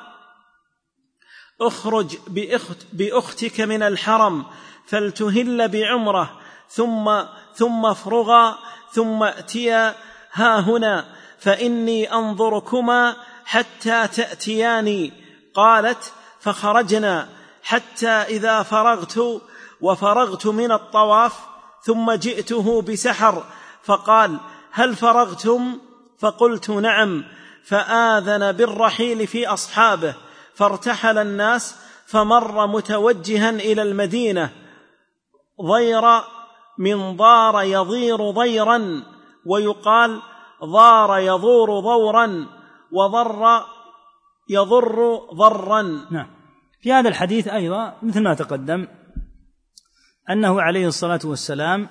اخرج 1.62 2.17
بأخت 2.28 2.78
بأختك 2.93 3.62
من 3.62 3.84
الحرم 3.84 4.45
فلتهل 4.88 5.67
بعمرة 5.67 6.39
ثم 6.69 7.23
ثم 7.56 7.86
افرغا 7.86 8.58
ثم 8.91 9.23
اتيا 9.23 9.95
ها 10.34 10.60
هنا 10.60 11.06
فإني 11.39 12.13
أنظركما 12.13 13.15
حتى 13.45 14.08
تأتياني. 14.08 15.13
قالت 15.54 16.13
فخرجنا 16.43 17.29
حتى 17.63 18.10
إذا 18.10 18.63
فرغت 18.63 19.41
وفرغت 19.82 20.47
من 20.47 20.71
الطواف 20.71 21.39
ثم 21.82 22.12
جئته 22.12 22.82
بسحر 22.82 23.43
فقال 23.84 24.38
هل 24.71 24.95
فرغتم؟ 24.95 25.79
فقلت 26.19 26.69
نعم 26.69 27.23
فآذن 27.63 28.51
بالرحيل 28.51 29.27
في 29.27 29.47
أصحابه 29.47 30.15
فارتحل 30.56 31.17
الناس 31.17 31.75
فمر 32.06 32.67
متوجها 32.67 33.49
إلى 33.49 33.82
المدينة. 33.82 34.49
ضير 35.62 36.01
من 36.77 37.17
ضار 37.17 37.62
يضير 37.62 38.32
ضيرا 38.32 39.03
ويقال 39.45 40.21
ضار 40.63 41.19
يضور 41.19 41.79
ضورا 41.79 42.47
وضر 42.91 43.63
يضر 44.49 45.19
ضرا. 45.34 45.82
نعم. 46.12 46.27
في 46.82 46.93
هذا 46.93 47.10
الحديث 47.10 47.47
أيضا 47.47 47.97
مثل 48.01 48.23
ما 48.23 48.34
تقدم 48.34 48.88
أنه 50.29 50.62
عليه 50.62 50.88
الصلاة 50.88 51.19
والسلام 51.25 51.89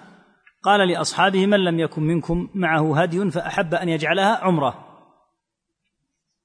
قال 0.62 0.88
لأصحابه 0.88 1.46
من 1.46 1.64
لم 1.64 1.80
يكن 1.80 2.02
منكم 2.02 2.48
معه 2.54 3.00
هدي 3.02 3.30
فأحب 3.30 3.74
أن 3.74 3.88
يجعلها 3.88 4.36
عمرة. 4.36 4.88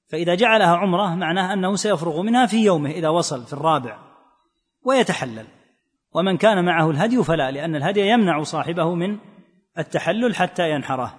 فإذا 0.08 0.34
جعلها 0.34 0.76
عمرة 0.76 1.14
معناه 1.14 1.52
أنه 1.52 1.76
سيفرغ 1.76 2.22
منها 2.22 2.46
في 2.46 2.64
يومه 2.64 2.90
إذا 2.90 3.08
وصل 3.08 3.44
في 3.44 3.52
الرابع 3.52 3.98
ويتحلل. 4.82 5.46
ومن 6.14 6.36
كان 6.36 6.64
معه 6.64 6.90
الهدي 6.90 7.24
فلا 7.24 7.50
لأن 7.50 7.76
الهدي 7.76 8.00
يمنع 8.00 8.42
صاحبه 8.42 8.94
من 8.94 9.18
التحلل 9.78 10.36
حتى 10.36 10.70
ينحره. 10.70 11.16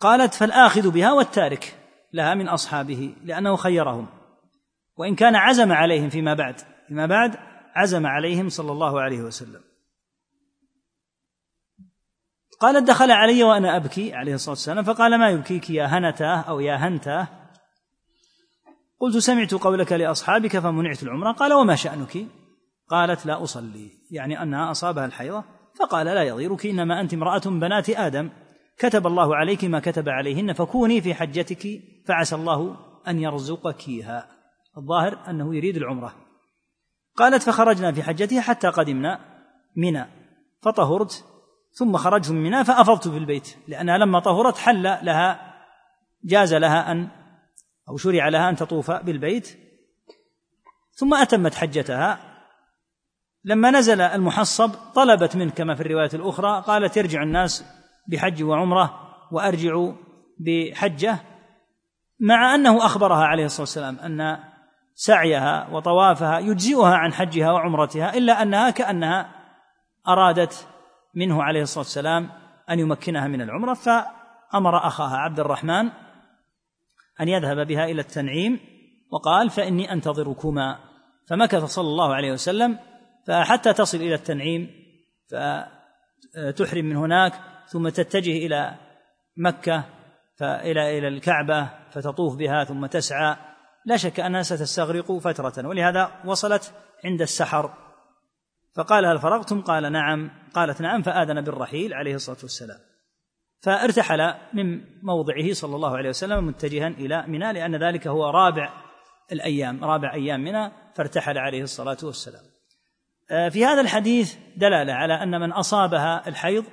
قالت 0.00 0.34
فالآخذ 0.34 0.90
بها 0.90 1.12
والتارك. 1.12 1.85
لها 2.12 2.34
من 2.34 2.48
أصحابه 2.48 3.14
لأنه 3.24 3.56
خيرهم. 3.56 4.06
وإن 4.96 5.14
كان 5.14 5.36
عزم 5.36 5.72
عليهم 5.72 6.08
فيما 6.08 6.34
بعد 6.34 6.60
فيما 6.88 7.06
بعد 7.06 7.36
عزم 7.74 8.06
عليهم 8.06 8.48
صلى 8.48 8.72
الله 8.72 9.00
عليه 9.00 9.20
وسلم. 9.20 9.60
قالت 12.60 12.88
دخل 12.88 13.10
علي 13.10 13.44
وأنا 13.44 13.76
أبكي 13.76 14.14
عليه 14.14 14.34
الصلاة 14.34 14.50
والسلام 14.50 14.84
فقال 14.84 15.18
ما 15.18 15.30
يبكيك 15.30 15.70
يا 15.70 15.84
هنتاه 15.84 16.40
أو 16.40 16.60
يا 16.60 16.74
هنتاه؟ 16.74 17.28
قلت 19.00 19.16
سمعت 19.16 19.54
قولك 19.54 19.92
لأصحابك 19.92 20.58
فمنعت 20.58 21.02
العمرة. 21.02 21.32
قال 21.32 21.52
وما 21.52 21.74
شأنك؟ 21.74 22.26
قالت 22.88 23.26
لا 23.26 23.42
أصلي. 23.42 23.90
يعني 24.10 24.42
أنها 24.42 24.70
أصابها 24.70 25.06
الحيضة 25.06 25.44
فقال 25.78 26.06
لا 26.06 26.22
يضيرك 26.22 26.66
إنما 26.66 27.00
أنت 27.00 27.14
امرأة 27.14 27.42
بنات 27.46 27.90
آدم. 27.90 28.30
كتب 28.78 29.06
الله 29.06 29.36
عليك 29.36 29.64
ما 29.64 29.80
كتب 29.80 30.08
عليهن 30.08 30.52
فكوني 30.52 31.00
في 31.00 31.14
حجتك 31.14 31.82
فعسى 32.06 32.36
الله 32.36 32.76
أن 33.08 33.18
يرزقكيها 33.18 34.28
الظاهر 34.78 35.30
أنه 35.30 35.56
يريد 35.56 35.76
العمرة. 35.76 36.14
قالت 37.16 37.42
فخرجنا 37.42 37.92
في 37.92 38.02
حجتها 38.02 38.40
حتى 38.40 38.68
قدمنا 38.68 39.20
منى 39.76 40.06
فطهرت 40.62 41.24
ثم 41.72 41.96
خرجت 41.96 42.30
من 42.30 42.42
منى 42.42 42.64
فأفضت 42.64 43.08
في 43.08 43.16
البيت 43.16 43.56
لأنها 43.68 43.98
لما 43.98 44.20
طهرت 44.20 44.58
حل 44.58 44.82
لها 44.82 45.54
جاز 46.24 46.54
لها 46.54 46.92
أن 46.92 47.08
أو 47.88 47.96
شرع 47.96 48.28
لها 48.28 48.48
أن 48.48 48.56
تطوف 48.56 48.90
بالبيت. 48.90 49.58
ثم 50.92 51.14
أتمت 51.14 51.54
حجتها. 51.54 52.18
لما 53.44 53.70
نزل 53.70 54.00
المحصب 54.00 54.70
طلبت 54.94 55.36
منه 55.36 55.50
كما 55.50 55.74
في 55.74 55.80
الرواية 55.80 56.10
الأخرى 56.14 56.62
قالت 56.66 56.96
يرجع 56.96 57.22
الناس 57.22 57.64
بحج 58.08 58.42
وعمرة 58.42 59.00
وأرجع 59.32 59.92
بحجة 60.38 61.18
مع 62.20 62.54
أنه 62.54 62.86
أخبرها 62.86 63.24
عليه 63.24 63.44
الصلاة 63.44 63.62
والسلام 63.62 63.98
أن 63.98 64.38
سعيها 64.94 65.68
وطوافها 65.72 66.38
يجزئها 66.38 66.94
عن 66.94 67.12
حجها 67.12 67.52
وعمرتها 67.52 68.16
إلا 68.16 68.42
أنها 68.42 68.70
كأنها 68.70 69.30
أرادت 70.08 70.68
منه 71.14 71.42
عليه 71.42 71.62
الصلاة 71.62 71.84
والسلام 71.84 72.30
أن 72.70 72.78
يمكنها 72.78 73.28
من 73.28 73.42
العمرة 73.42 73.74
فأمر 73.74 74.86
أخاها 74.86 75.16
عبد 75.16 75.40
الرحمن 75.40 75.90
أن 77.20 77.28
يذهب 77.28 77.66
بها 77.66 77.84
إلى 77.84 78.00
التنعيم 78.00 78.60
وقال 79.12 79.50
فإني 79.50 79.92
أنتظركما. 79.92 80.78
فمكث 81.28 81.64
صلى 81.64 81.88
الله 81.88 82.14
عليه 82.14 82.32
وسلم 82.32 82.78
فحتى 83.26 83.72
تصل 83.72 83.98
إلى 83.98 84.14
التنعيم 84.14 84.70
فتحرم 85.30 86.84
من 86.84 86.96
هناك 86.96 87.32
ثم 87.66 87.88
تتجه 87.88 88.46
إلى 88.46 88.74
مكة 89.36 89.84
فإلى 90.36 90.98
إلى 90.98 91.08
الكعبة 91.08 91.70
فتطوف 91.90 92.36
بها 92.36 92.64
ثم 92.64 92.86
تسعى. 92.86 93.36
لا 93.86 93.96
شك 93.96 94.20
أنها 94.20 94.42
ستستغرق 94.42 95.12
فترة 95.12 95.68
ولهذا 95.68 96.10
وصلت 96.24 96.74
عند 97.04 97.22
السحر. 97.22 97.74
فقال 98.74 99.06
هل 99.06 99.18
فرغتم؟ 99.18 99.62
قال 99.62 99.92
نعم. 99.92 100.30
قالت 100.54 100.80
نعم 100.80 101.02
فآذن 101.02 101.40
بالرحيل 101.40 101.94
عليه 101.94 102.14
الصلاة 102.14 102.38
والسلام. 102.42 102.78
فارتحل 103.62 104.34
من 104.52 104.80
موضعه 105.02 105.52
صلى 105.52 105.76
الله 105.76 105.96
عليه 105.96 106.08
وسلم 106.08 106.46
متجها 106.46 106.88
إلى 106.88 107.24
منى 107.26 107.52
لأن 107.52 107.76
ذلك 107.76 108.06
هو 108.06 108.30
رابع 108.30 108.70
الأيام 109.32 109.84
رابع 109.84 110.14
أيام 110.14 110.40
منى 110.40 110.72
فارتحل 110.94 111.38
عليه 111.38 111.62
الصلاة 111.62 111.96
والسلام. 112.02 112.42
آه، 113.30 113.48
في 113.48 113.64
هذا 113.64 113.80
الحديث 113.80 114.36
دلالة 114.56 114.92
على 114.92 115.14
أن 115.22 115.40
من 115.40 115.52
أصابها 115.52 116.28
الحيض 116.28 116.64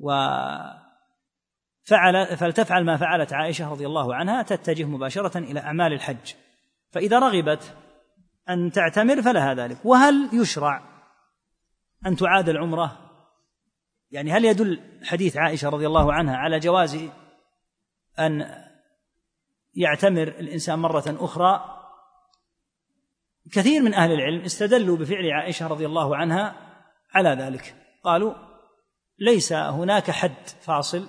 و 0.00 0.10
فعل 1.82 2.36
فلتفعل 2.36 2.84
ما 2.84 2.96
فعلت 2.96 3.32
عائشة 3.32 3.70
رضي 3.70 3.86
الله 3.86 4.14
عنها 4.14 4.42
تتجه 4.42 4.84
مباشرة 4.84 5.38
إلى 5.38 5.60
أعمال 5.60 5.92
الحج. 5.92 6.34
فإذا 6.90 7.18
رغبت 7.18 7.76
أن 8.48 8.70
تعتمر 8.72 9.22
فلها 9.22 9.54
ذلك. 9.54 9.78
وهل 9.84 10.30
يشرع 10.32 10.82
أن 12.06 12.16
تعاد 12.16 12.48
العمرة؟ 12.48 13.10
يعني 14.10 14.32
هل 14.32 14.44
يدل 14.44 14.80
حديث 15.04 15.36
عائشة 15.36 15.68
رضي 15.68 15.86
الله 15.86 16.12
عنها 16.12 16.36
على 16.36 16.58
جواز 16.58 17.08
أن 18.18 18.46
يعتمر 19.74 20.22
الإنسان 20.22 20.78
مرة 20.78 21.04
أخرى؟ 21.08 21.76
كثير 23.52 23.82
من 23.82 23.94
أهل 23.94 24.12
العلم 24.12 24.44
استدلوا 24.44 24.96
بفعل 24.96 25.30
عائشة 25.30 25.66
رضي 25.66 25.86
الله 25.86 26.16
عنها 26.16 26.56
على 27.14 27.30
ذلك. 27.30 27.74
قالوا 28.04 28.49
ليس 29.20 29.52
هناك 29.52 30.10
حد 30.10 30.48
فاصل 30.60 31.08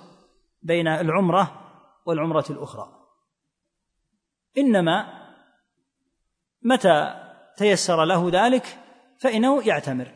بين 0.62 0.88
العمرة 0.88 1.62
والعمرة 2.06 2.44
الأخرى. 2.50 2.88
إنما 4.58 5.22
متى 6.62 7.14
تيسر 7.56 8.04
له 8.04 8.30
ذلك 8.30 8.78
فإنه 9.20 9.68
يعتمر. 9.68 10.12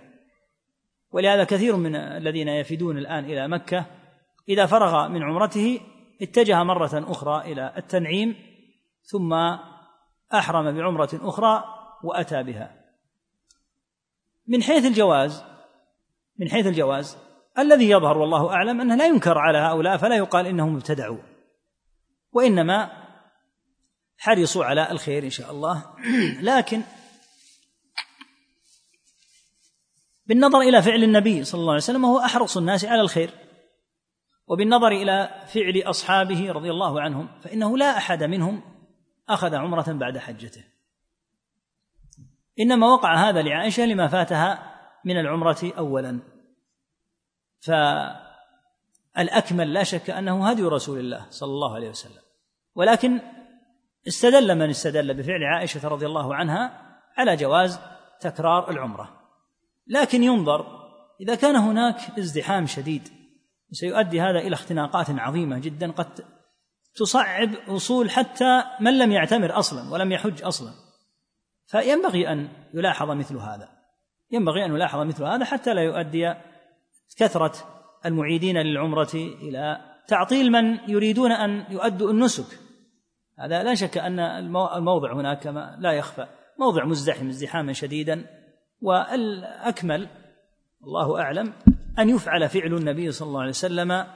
ولهذا 1.10 1.44
كثير 1.44 1.76
من 1.76 1.96
الذين 1.96 2.48
يفدون 2.48 2.98
الآن 2.98 3.24
إلى 3.24 3.48
مكة 3.48 3.86
إذا 4.48 4.66
فرغ 4.66 5.08
من 5.08 5.22
عمرته 5.22 5.80
اتجه 6.22 6.62
مرة 6.62 7.10
أخرى 7.10 7.52
إلى 7.52 7.72
التنعيم 7.76 8.36
ثم 9.02 9.32
أحرم 10.34 10.76
بعمرة 10.76 11.10
أخرى 11.14 11.64
وأتى 12.04 12.42
بها. 12.42 12.84
من 14.46 14.62
حيث 14.62 14.84
الجواز 14.84 15.44
من 16.38 16.48
حيث 16.50 16.66
الجواز 16.66 17.25
الذي 17.58 17.90
يظهر 17.90 18.18
والله 18.18 18.50
أعلم 18.50 18.80
أنه 18.80 18.94
لا 18.94 19.06
ينكر 19.06 19.38
على 19.38 19.58
هؤلاء 19.58 19.96
فلا 19.96 20.16
يقال 20.16 20.46
إنهم 20.46 20.76
ابتدعوا. 20.76 21.18
وإنما 22.32 22.90
حرصوا 24.18 24.64
على 24.64 24.90
الخير 24.90 25.24
إن 25.24 25.30
شاء 25.30 25.50
الله. 25.50 25.84
لكن 26.40 26.82
بالنظر 30.26 30.60
إلى 30.60 30.82
فعل 30.82 31.04
النبي 31.04 31.44
صلى 31.44 31.60
الله 31.60 31.72
عليه 31.72 31.82
وسلم 31.82 32.04
هو 32.04 32.18
أحرص 32.18 32.56
الناس 32.56 32.84
على 32.84 33.00
الخير. 33.00 33.30
وبالنظر 34.46 34.88
إلى 34.88 35.44
فعل 35.54 35.82
أصحابه 35.84 36.52
رضي 36.52 36.70
الله 36.70 37.00
عنهم 37.00 37.28
فإنه 37.42 37.78
لا 37.78 37.96
أحد 37.96 38.22
منهم 38.22 38.62
أخذ 39.28 39.54
عمرة 39.54 39.92
بعد 39.92 40.18
حجته. 40.18 40.64
إنما 42.60 42.86
وقع 42.86 43.28
هذا 43.28 43.42
لعائشة 43.42 43.84
لما 43.84 44.08
فاتها 44.08 44.76
من 45.04 45.20
العمرة 45.20 45.72
أولا. 45.78 46.35
فالأكمل 47.60 48.22
لا 49.72 49.82
شك 49.82 50.10
أنه 50.10 50.48
هدي 50.50 50.62
رسول 50.62 50.98
الله 50.98 51.26
صلى 51.30 51.50
الله 51.50 51.74
عليه 51.74 51.88
وسلم. 51.88 52.22
ولكن 52.74 53.20
استدل 54.08 54.54
من 54.54 54.70
استدل 54.70 55.14
بفعل 55.14 55.44
عائشة 55.44 55.88
رضي 55.88 56.06
الله 56.06 56.34
عنها 56.34 56.96
على 57.16 57.36
جواز 57.36 57.80
تكرار 58.20 58.70
العمرة. 58.70 59.20
لكن 59.86 60.22
ينظر 60.22 60.86
إذا 61.20 61.34
كان 61.34 61.56
هناك 61.56 62.18
ازدحام 62.18 62.66
شديد 62.66 63.08
سيؤدي 63.72 64.20
هذا 64.20 64.38
إلى 64.38 64.54
اختناقات 64.54 65.10
عظيمة 65.10 65.58
جدا 65.58 65.90
قد 65.92 66.24
تصعب 66.96 67.50
وصول 67.68 68.10
حتى 68.10 68.64
من 68.80 68.98
لم 68.98 69.12
يعتمر 69.12 69.58
أصلا 69.58 69.92
ولم 69.92 70.12
يحج 70.12 70.42
أصلا. 70.42 70.72
فينبغي 71.66 72.32
أن 72.32 72.48
يلاحظ 72.74 73.10
مثل 73.10 73.36
هذا. 73.36 73.68
ينبغي 74.30 74.64
أن 74.64 74.74
يلاحظ 74.74 75.00
مثل 75.00 75.24
هذا 75.24 75.44
حتى 75.44 75.74
لا 75.74 75.82
يؤدي 75.82 76.34
كثرة 77.16 77.52
المعيدين 78.06 78.56
للعمرة 78.56 79.14
إلى 79.14 79.80
تعطيل 80.08 80.52
من 80.52 80.78
يريدون 80.90 81.32
أن 81.32 81.64
يؤدوا 81.70 82.10
النسك. 82.10 82.58
هذا 83.38 83.62
لا 83.62 83.74
شك 83.74 83.98
أن 83.98 84.18
الموضع 84.76 85.12
هناك 85.12 85.42
كما 85.42 85.76
لا 85.80 85.92
يخفى. 85.92 86.26
موضع 86.58 86.84
مزدحم 86.84 87.28
ازدحاما 87.28 87.72
شديدا 87.72 88.26
والأكمل 88.82 90.08
الله 90.84 91.20
أعلم 91.20 91.52
أن 91.98 92.08
يفعل 92.08 92.48
فعل 92.48 92.74
النبي 92.74 93.12
صلى 93.12 93.28
الله 93.28 93.40
عليه 93.40 93.50
وسلم 93.50 94.06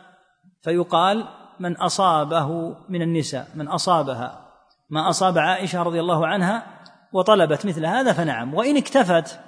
فيقال 0.62 1.24
من 1.61 1.76
أصابه 1.76 2.76
من 2.88 3.03
النساء 3.03 3.49
من 3.55 3.68
أصابها 3.68 4.51
ما 4.91 5.09
أصاب 5.09 5.38
عائشة 5.38 5.82
رضي 5.82 6.01
الله 6.01 6.26
عنها 6.26 6.66
وطلبت 7.12 7.66
مثل 7.66 7.86
هذا 7.86 8.12
فنعم 8.12 8.55
وإن 8.55 8.76
اكتفت 8.76 9.41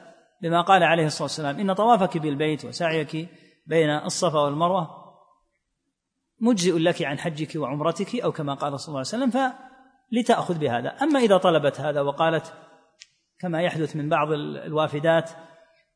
بما 0.42 0.60
قال 0.60 0.82
عليه 0.82 1.06
الصلاة 1.06 1.22
والسلام 1.22 1.58
إن 1.58 1.72
طوافك 1.72 2.18
بالبيت 2.18 2.64
وسعيك 2.64 3.28
بين 3.66 3.90
الصفا 3.90 4.38
والمروة 4.38 5.02
مجزئ 6.40 6.78
لك 6.78 7.02
عن 7.02 7.18
حجك 7.18 7.56
وعمرتك 7.56 8.20
أو 8.20 8.32
كما 8.32 8.54
قال 8.54 8.80
صلى 8.80 8.88
الله 8.88 8.98
عليه 8.98 9.24
وسلم 9.24 9.30
فلتأخذ 10.10 10.58
بهذا. 10.58 10.88
أما 10.88 11.20
إذا 11.20 11.36
طلبت 11.36 11.80
هذا 11.80 12.00
وقالت 12.00 12.52
كما 13.40 13.62
يحدث 13.62 13.96
من 13.96 14.08
بعض 14.08 14.32
الوافدات 14.32 15.30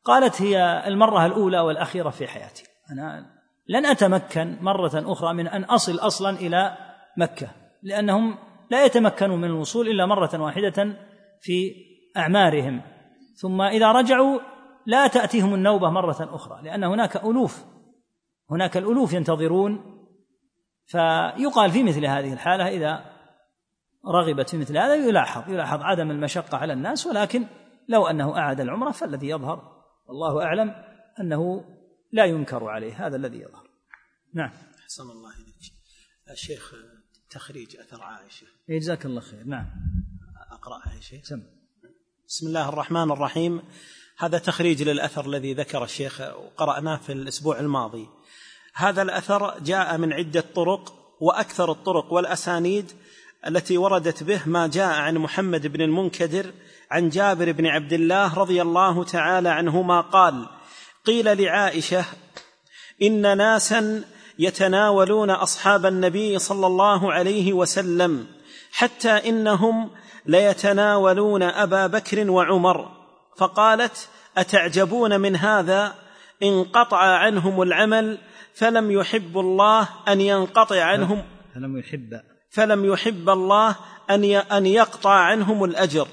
قالت 0.03 0.41
هي 0.41 0.83
المرة 0.87 1.25
الأولى 1.25 1.59
والأخيرة 1.59 2.09
في 2.09 2.27
حياتي. 2.27 2.63
أنا 2.91 3.25
لن 3.67 3.85
أتمكن 3.85 4.57
مرة 4.61 4.91
أخرى 5.11 5.33
من 5.33 5.47
أن 5.47 5.63
أصل 5.63 5.99
أصلا 5.99 6.37
إلى 6.39 6.77
مكة 7.17 7.47
لأنهم 7.83 8.37
لا 8.71 8.85
يتمكنوا 8.85 9.37
من 9.37 9.43
الوصول 9.43 9.87
إلا 9.87 10.05
مرة 10.05 10.41
واحدة 10.41 10.97
في 11.41 11.73
أعمارهم. 12.17 12.81
ثم 13.37 13.61
إذا 13.61 13.91
رجعوا 13.91 14.39
لا 14.85 15.07
تأتيهم 15.07 15.53
النوبة 15.53 15.89
مرة 15.89 16.35
أخرى 16.35 16.61
لأن 16.63 16.83
هناك 16.83 17.15
ألوف 17.15 17.65
هناك 18.51 18.77
الألوف 18.77 19.13
ينتظرون. 19.13 19.97
فيقال 20.85 21.71
في 21.71 21.83
مثل 21.83 22.05
هذه 22.05 22.33
الحالة 22.33 22.67
إذا 22.67 23.05
رغبت 24.05 24.49
في 24.49 24.57
مثل 24.57 24.77
هذا 24.77 24.95
يلاحظ 24.95 25.49
يلاحظ 25.49 25.81
عدم 25.81 26.11
المشقة 26.11 26.57
على 26.57 26.73
الناس 26.73 27.07
ولكن 27.07 27.47
لو 27.89 28.07
أنه 28.07 28.37
أعاد 28.37 28.59
العمرة 28.59 28.91
فالذي 28.91 29.29
يظهر 29.29 29.83
والله 30.05 30.43
أعلم 30.43 30.75
أنه 31.19 31.65
لا 32.11 32.25
ينكر 32.25 32.63
عليه 32.63 33.07
هذا 33.07 33.15
الذي 33.15 33.37
يظهر. 33.37 33.67
نعم. 34.33 34.51
أحسن 34.83 35.03
الله 35.03 35.33
إليك. 35.35 35.73
الشيخ 36.31 36.73
تخريج 37.29 37.77
أثر 37.77 38.01
عائشة. 38.01 38.47
جزاك 38.69 39.05
الله 39.05 39.21
خير. 39.21 39.43
نعم. 39.43 39.65
أقرأها 40.51 40.95
يا 40.95 40.99
شيخ؟ 41.01 41.23
سم. 41.23 41.56
بسم 42.29 42.47
الله 42.47 42.69
الرحمن 42.69 43.11
الرحيم. 43.11 43.61
هذا 44.17 44.37
تخريج 44.37 44.83
للأثر 44.83 45.25
الذي 45.25 45.53
ذكر 45.53 45.83
الشيخ 45.83 46.21
وقرأناه 46.21 46.95
في 46.95 47.11
الأسبوع 47.11 47.59
الماضي. 47.59 48.07
هذا 48.73 49.01
الأثر 49.01 49.59
جاء 49.59 49.97
من 49.97 50.13
عدة 50.13 50.43
طرق 50.55 50.93
وأكثر 51.19 51.71
الطرق 51.71 52.13
والأسانيد 52.13 52.91
التي 53.47 53.77
وردت 53.77 54.23
به 54.23 54.41
ما 54.45 54.67
جاء 54.67 54.93
عن 54.93 55.17
محمد 55.17 55.67
بن 55.67 55.81
المنكدر 55.81 56.53
عن 56.91 57.09
جابر 57.09 57.51
بن 57.51 57.65
عبد 57.65 57.93
الله 57.93 58.35
رضي 58.35 58.61
الله 58.61 59.03
تعالى 59.03 59.49
عنهما 59.49 60.01
قال 60.01 60.45
قيل 61.05 61.41
لعائشة 61.41 62.05
إن 63.01 63.37
ناسا 63.37 64.03
يتناولون 64.39 65.29
أصحاب 65.29 65.85
النبي 65.85 66.39
صلى 66.39 66.67
الله 66.67 67.13
عليه 67.13 67.53
وسلم 67.53 68.27
حتى 68.71 69.09
إنهم 69.09 69.89
ليتناولون 70.27 71.43
أبا 71.43 71.87
بكر 71.87 72.31
وعمر. 72.31 72.91
فقالت 73.37 74.09
أتعجبون 74.37 75.19
من 75.19 75.35
هذا؟ 75.35 75.95
انقطع 76.43 76.97
عنهم 76.97 77.61
العمل 77.61 78.17
فلم 78.53 78.91
يحب 78.91 79.37
الله 79.37 79.89
أن 80.07 80.21
ينقطع 80.21 80.83
عنهم. 80.83 81.23
فلم 81.55 81.77
يحب. 81.77 82.21
فلم 82.49 82.85
يحب 82.85 83.29
الله 83.29 83.75
أن 84.09 84.23
أن 84.23 84.65
يقطع 84.65 85.11
عنهم 85.11 85.63
الأجر. 85.63 86.07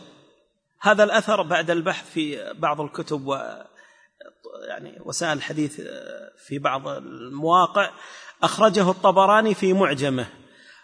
هذا 0.81 1.05
الأثر 1.05 1.43
بعد 1.43 1.71
البحث 1.71 2.11
في 2.11 2.53
بعض 2.59 2.81
الكتب 2.81 3.27
و 3.27 3.35
يعني 4.69 4.99
وسائل 5.05 5.33
الحديث 5.33 5.81
في 6.47 6.59
بعض 6.59 6.89
المواقع 6.89 7.91
أخرجه 8.43 8.91
الطبراني 8.91 9.55
في 9.55 9.73
معجمه 9.73 10.27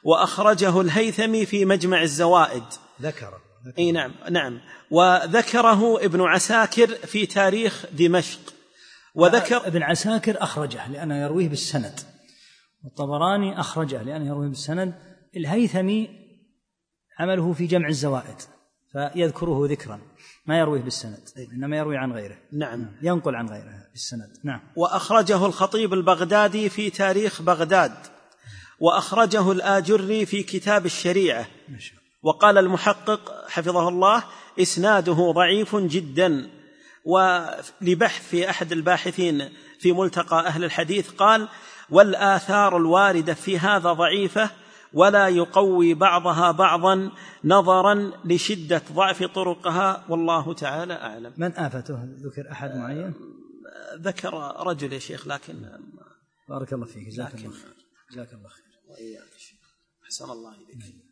وأخرجه 0.04 0.80
الهيثمي 0.80 1.46
في 1.46 1.64
مجمع 1.64 2.02
الزوائد. 2.02 2.64
ذكر, 3.02 3.40
إي 3.78 3.92
نعم 3.92 4.12
نعم. 4.30 4.60
وذكره 4.90 6.04
ابن 6.04 6.20
عساكر 6.20 6.86
في 6.86 7.26
تاريخ 7.26 7.86
دمشق. 7.92 8.40
وذكر 9.14 9.66
ابن 9.66 9.82
عساكر 9.82 10.42
أخرجه 10.42 10.88
لأنه 10.88 11.22
يرويه 11.22 11.48
بالسند. 11.48 12.00
والطبراني 12.84 13.60
أخرجه 13.60 14.02
لأنه 14.02 14.26
يرويه 14.26 14.48
بالسند. 14.48 14.94
الهيثمي 15.36 16.08
عمله 17.18 17.52
في 17.52 17.66
جمع 17.66 17.88
الزوائد 17.88 18.36
فيذكره 18.92 19.66
ذكرا. 19.70 20.00
ما 20.46 20.58
يرويه 20.58 20.80
بالسند 20.80 21.28
إنما 21.52 21.76
يروي 21.76 21.96
عن 21.96 22.12
غيره. 22.12 22.36
نعم. 22.52 22.96
ينقل 23.02 23.34
عن 23.34 23.48
غيره 23.48 23.86
بالسند. 23.92 24.36
نعم. 24.44 24.60
وأخرجه 24.76 25.46
الخطيب 25.46 25.92
البغدادي 25.92 26.68
في 26.68 26.90
تاريخ 26.90 27.42
بغداد. 27.42 27.94
وأخرجه 28.80 29.52
الآجري 29.52 30.26
في 30.26 30.42
كتاب 30.42 30.86
الشريعة. 30.86 31.46
وقال 32.22 32.58
المحقق 32.58 33.48
حفظه 33.48 33.88
الله 33.88 34.24
إسناده 34.60 35.32
ضعيف 35.32 35.76
جدا 35.76 36.50
ولبحث 37.04 38.28
في 38.28 38.50
أحد 38.50 38.72
الباحثين 38.72 39.48
في 39.78 39.92
ملتقى 39.92 40.46
أهل 40.46 40.64
الحديث 40.64 41.10
قال 41.10 41.48
والآثار 41.90 42.76
الواردة 42.76 43.34
في 43.34 43.58
هذا 43.58 43.92
ضعيفة 43.92 44.50
ولا 44.92 45.28
يقوي 45.28 45.94
بعضها 45.94 46.50
بعضا 46.50 47.12
نظرا 47.44 48.12
لشدة 48.24 48.82
ضعف 48.92 49.22
طرقها 49.22 50.04
والله 50.08 50.54
تعالى 50.54 50.94
أعلم. 50.94 51.32
من 51.36 51.52
آفته 51.52 52.04
ذكر 52.04 52.52
أحد 52.52 52.76
معين؟ 52.76 53.14
ذكر 54.00 54.34
رجل 54.66 54.92
يا 54.92 54.98
شيخ 54.98 55.26
لكن 55.26 55.54
بارك 56.48 56.72
الله 56.72 56.86
فيك 56.86 57.08
جزاك 57.08 57.34
الله 57.34 57.50
خير 57.50 57.74
جزاك 58.12 58.32
الله 58.32 58.48
خير 58.48 58.64
وإياك 58.88 59.30
أحسن 60.04 60.30
الله 60.30 60.54
إليك. 60.54 61.09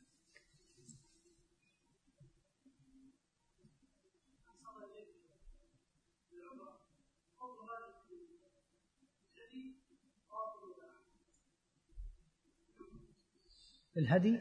الهدي. 13.97 14.41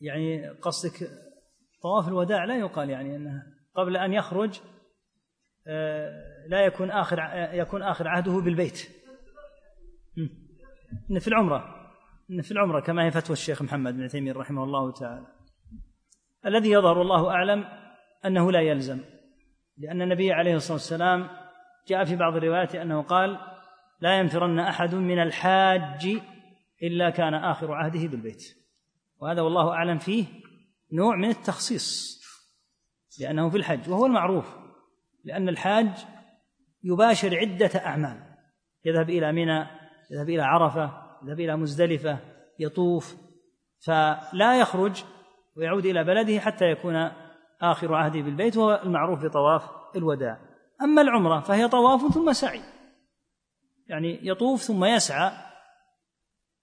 يعني 0.00 0.48
قصدك 0.48 1.10
طواف 1.82 2.08
الوداع 2.08 2.44
لا 2.44 2.58
يقال 2.58 2.90
يعني 2.90 3.16
إنه 3.16 3.42
قبل 3.74 3.96
أن 3.96 4.12
يخرج 4.12 4.60
آه، 5.66 6.46
لا 6.48 6.64
يكون 6.64 6.90
آخر 6.90 7.18
يكون 7.52 7.82
آخر 7.82 8.08
عهده 8.08 8.32
بالبيت. 8.32 8.90
إن 11.10 11.18
في 11.18 11.28
العمرة 11.28 11.90
إن 12.30 12.42
في 12.42 12.52
العمرة 12.52 12.80
كما 12.80 13.06
هي 13.06 13.10
فتوى 13.10 13.32
الشيخ 13.32 13.62
محمد 13.62 13.94
بن 13.94 14.08
تيميه 14.08 14.32
رحمه 14.32 14.64
الله 14.64 14.92
تعالى. 14.92 15.26
الذي 16.46 16.70
يظهر 16.70 17.02
الله 17.02 17.30
أعلم 17.30 17.64
أنه 18.24 18.52
لا 18.52 18.60
يلزم 18.60 19.00
لأن 19.78 20.02
النبي 20.02 20.32
عليه 20.32 20.54
الصلاة 20.54 20.72
والسلام 20.72 21.28
جاء 21.88 22.04
في 22.04 22.16
بعض 22.16 22.36
الروايات 22.36 22.74
أنه 22.74 23.02
قال 23.02 23.38
لا 24.04 24.18
ينفرن 24.18 24.58
أحد 24.58 24.94
من 24.94 25.22
الحاج 25.22 26.20
إلا 26.82 27.10
كان 27.10 27.34
آخر 27.34 27.72
عهده 27.72 28.06
بالبيت. 28.08 28.42
وهذا 29.20 29.42
والله 29.42 29.70
أعلم 29.70 29.98
فيه 29.98 30.24
نوع 30.92 31.16
من 31.16 31.28
التخصيص 31.28 32.20
لأنه 33.20 33.50
في 33.50 33.56
الحج 33.56 33.90
وهو 33.90 34.06
المعروف 34.06 34.56
لأن 35.24 35.48
الحاج 35.48 35.88
يباشر 36.82 37.36
عدة 37.36 37.70
أعمال. 37.86 38.22
يذهب 38.84 39.10
إلى 39.10 39.32
منى 39.32 39.66
يذهب 40.10 40.28
إلى 40.28 40.42
عرفة 40.42 40.90
يذهب 41.22 41.40
إلى 41.40 41.56
مزدلفة 41.56 42.18
يطوف 42.58 43.16
فلا 43.86 44.60
يخرج 44.60 45.04
ويعود 45.56 45.86
إلى 45.86 46.04
بلده 46.04 46.40
حتى 46.40 46.64
يكون 46.64 47.10
آخر 47.60 47.94
عهده 47.94 48.20
بالبيت 48.20 48.56
وهو 48.56 48.80
المعروف 48.84 49.24
بطواف 49.24 49.62
الوداع. 49.96 50.38
أما 50.82 51.02
العمرة 51.02 51.40
فهي 51.40 51.68
طواف 51.68 52.14
ثم 52.14 52.32
سعي. 52.32 52.73
يعني 53.86 54.18
يطوف 54.22 54.62
ثم 54.62 54.84
يسعى 54.84 55.32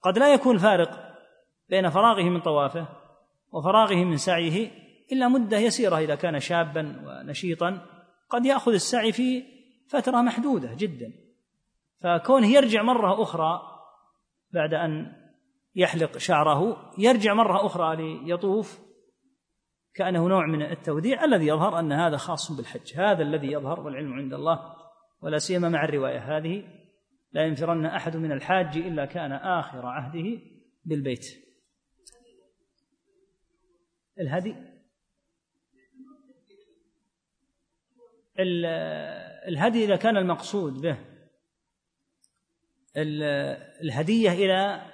قد 0.01 0.17
لا 0.17 0.33
يكون 0.33 0.57
فارق 0.57 1.11
بين 1.69 1.89
فراغه 1.89 2.23
من 2.23 2.41
طوافه 2.41 2.87
وفراغه 3.51 3.95
من 3.95 4.17
سعيه 4.17 4.71
إلا 5.11 5.27
مدة 5.27 5.57
يسيرة 5.57 5.97
إذا 5.97 6.15
كان 6.15 6.39
شابا 6.39 7.01
ونشيطا. 7.05 7.85
قد 8.29 8.45
يأخذ 8.45 8.73
السعي 8.73 9.11
في 9.11 9.43
فترة 9.89 10.21
محدودة 10.21 10.73
جدا. 10.73 11.13
فكونه 12.03 12.47
يرجع 12.47 12.81
مرة 12.81 13.23
أخرى 13.23 13.61
بعد 14.53 14.73
أن 14.73 15.13
يحلق 15.75 16.17
شعره 16.17 16.91
يرجع 16.97 17.33
مرة 17.33 17.65
أخرى 17.65 17.95
ليطوف 17.95 18.79
كأنه 19.93 20.27
نوع 20.27 20.45
من 20.45 20.61
التوديع 20.61 21.23
الذي 21.23 21.47
يظهر 21.47 21.79
أن 21.79 21.91
هذا 21.91 22.17
خاص 22.17 22.51
بالحج. 22.51 22.93
هذا 22.95 23.23
الذي 23.23 23.51
يظهر 23.51 23.79
والعلم 23.79 24.13
عند 24.13 24.33
الله 24.33 24.75
ولا 25.21 25.37
سيما 25.37 25.69
مع 25.69 25.83
الرواية 25.83 26.37
هذه. 26.37 26.80
لا 27.31 27.45
ينفرن 27.45 27.85
أحد 27.85 28.17
من 28.17 28.31
الحاج 28.31 28.77
إلا 28.77 29.05
كان 29.05 29.31
آخر 29.31 29.85
عهده 29.85 30.41
بالبيت. 30.85 31.25
الهدي؟ 34.19 34.55
الهدي 39.47 39.83
إذا 39.83 39.95
كان 39.95 40.17
المقصود 40.17 40.73
به. 40.73 40.97
الهدية 43.81 44.31
إلى 44.31 44.91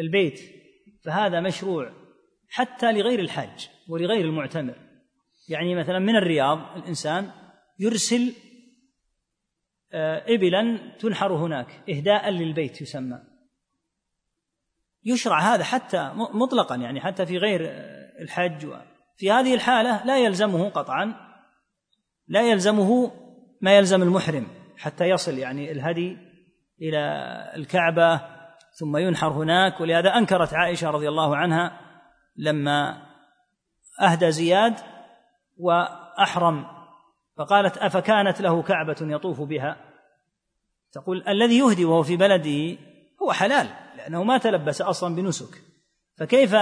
البيت. 0.00 0.40
فهذا 1.04 1.40
مشروع 1.40 1.92
حتى 2.48 2.92
لغير 2.92 3.20
الحاج 3.20 3.70
ولغير 3.88 4.24
المعتمر. 4.24 4.78
يعني 5.48 5.74
مثلا 5.74 5.98
من 5.98 6.16
الرياض 6.16 6.76
الإنسان 6.76 7.30
يرسل 7.78 8.32
إبلا 10.34 10.78
تنحر 10.98 11.32
هناك. 11.32 11.82
إهداء 11.88 12.30
للبيت 12.30 12.80
يسمى. 12.80 13.34
يشرع 15.04 15.38
هذا 15.38 15.64
حتى 15.64 16.10
مطلقا 16.14 16.76
يعني 16.76 17.00
حتى 17.00 17.26
في 17.26 17.38
غير 17.38 17.66
آه، 17.68 18.22
الحج 18.22 18.68
في 19.16 19.30
هذه 19.30 19.54
الحالة 19.54 20.04
لا 20.04 20.18
يلزمه 20.18 20.68
قطعا 20.68 21.14
لا 22.28 22.50
يلزمه 22.50 23.12
ما 23.60 23.76
يلزم 23.76 24.02
المحرم 24.02 24.46
حتى 24.76 25.04
يصل 25.04 25.38
يعني 25.38 25.72
الهدي 25.72 26.16
إلى 26.82 27.00
الكعبة 27.56 28.20
ثم 28.78 28.96
ينحر 28.96 29.28
هناك. 29.28 29.80
ولهذا 29.80 30.08
أنكرت 30.08 30.54
عائشة 30.54 30.90
رضي 30.90 31.08
الله 31.08 31.36
عنها 31.36 31.80
لما 32.36 33.02
أهدى 34.00 34.30
زياد 34.30 34.74
وأحرم 35.56 36.66
فقالت 37.36 37.78
أفكانت 37.78 38.40
له 38.40 38.62
كعبة 38.62 38.96
يطوف 39.00 39.40
بها؟ 39.40 39.76
تقول 40.92 41.28
الذي 41.28 41.58
يهدي 41.58 41.84
وهو 41.84 42.02
في 42.02 42.16
بلده 42.16 42.78
هو 43.22 43.32
حلال 43.32 43.68
لأنه 43.96 44.24
ما 44.24 44.38
تلبس 44.38 44.82
أصلا 44.82 45.14
بنسك. 45.14 45.62
فكيف 46.18 46.56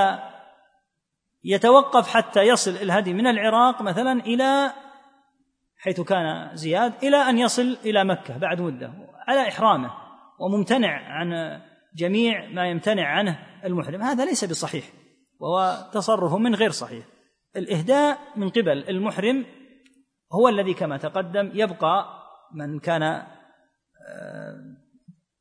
يتوقف 1.44 2.08
حتى 2.08 2.40
يصل 2.40 2.70
الهدي 2.70 3.12
من 3.12 3.26
العراق 3.26 3.82
مثلا 3.82 4.12
إلى 4.12 4.72
حيث 5.78 6.00
كان 6.00 6.56
زياد 6.56 6.92
إلى 7.02 7.16
أن 7.16 7.38
يصل 7.38 7.76
إلى 7.84 8.04
مكة 8.04 8.38
بعد 8.38 8.60
مدة 8.60 8.92
على 9.28 9.48
إحرامه 9.48 9.90
وممتنع 10.40 10.88
عن 10.88 11.60
جميع 11.96 12.48
ما 12.48 12.68
يمتنع 12.68 13.06
عنه 13.06 13.38
المحرم؟ 13.64 14.02
هذا 14.02 14.24
ليس 14.24 14.44
بصحيح 14.44 14.84
وهو 15.40 15.90
تصرف 15.92 16.34
من 16.34 16.54
غير 16.54 16.70
صحيح. 16.70 17.04
الإهداء 17.56 18.18
من 18.36 18.50
قبل 18.50 18.88
المحرم 18.88 19.46
هو 20.32 20.48
الذي 20.48 20.74
كما 20.74 20.96
تقدم 20.96 21.50
يبقى 21.54 22.22
من 22.54 22.78
كان 22.78 23.02
آه، 23.02 24.76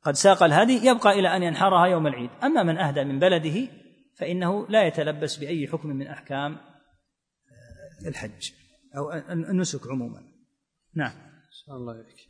قد 0.02 0.14
ساق 0.14 0.42
الهدي 0.42 0.86
يبقى 0.86 1.18
إلى 1.18 1.36
أن 1.36 1.42
ينحرها 1.42 1.86
يوم 1.86 2.06
العيد. 2.06 2.30
أما 2.42 2.62
من 2.62 2.78
أهدى 2.78 3.04
من 3.04 3.18
بلده 3.18 3.68
فإنه 4.16 4.68
لا 4.68 4.86
يتلبس 4.86 5.36
بأي 5.36 5.68
حكم 5.68 5.88
من 5.88 6.06
أحكام 6.06 6.52
آه، 6.52 8.08
الحج 8.08 8.50
أو 8.96 9.12
النسك 9.30 9.80
عموما. 9.90 10.22
نعم. 10.94 11.12
الله 11.68 11.94
يبارك 11.94 12.28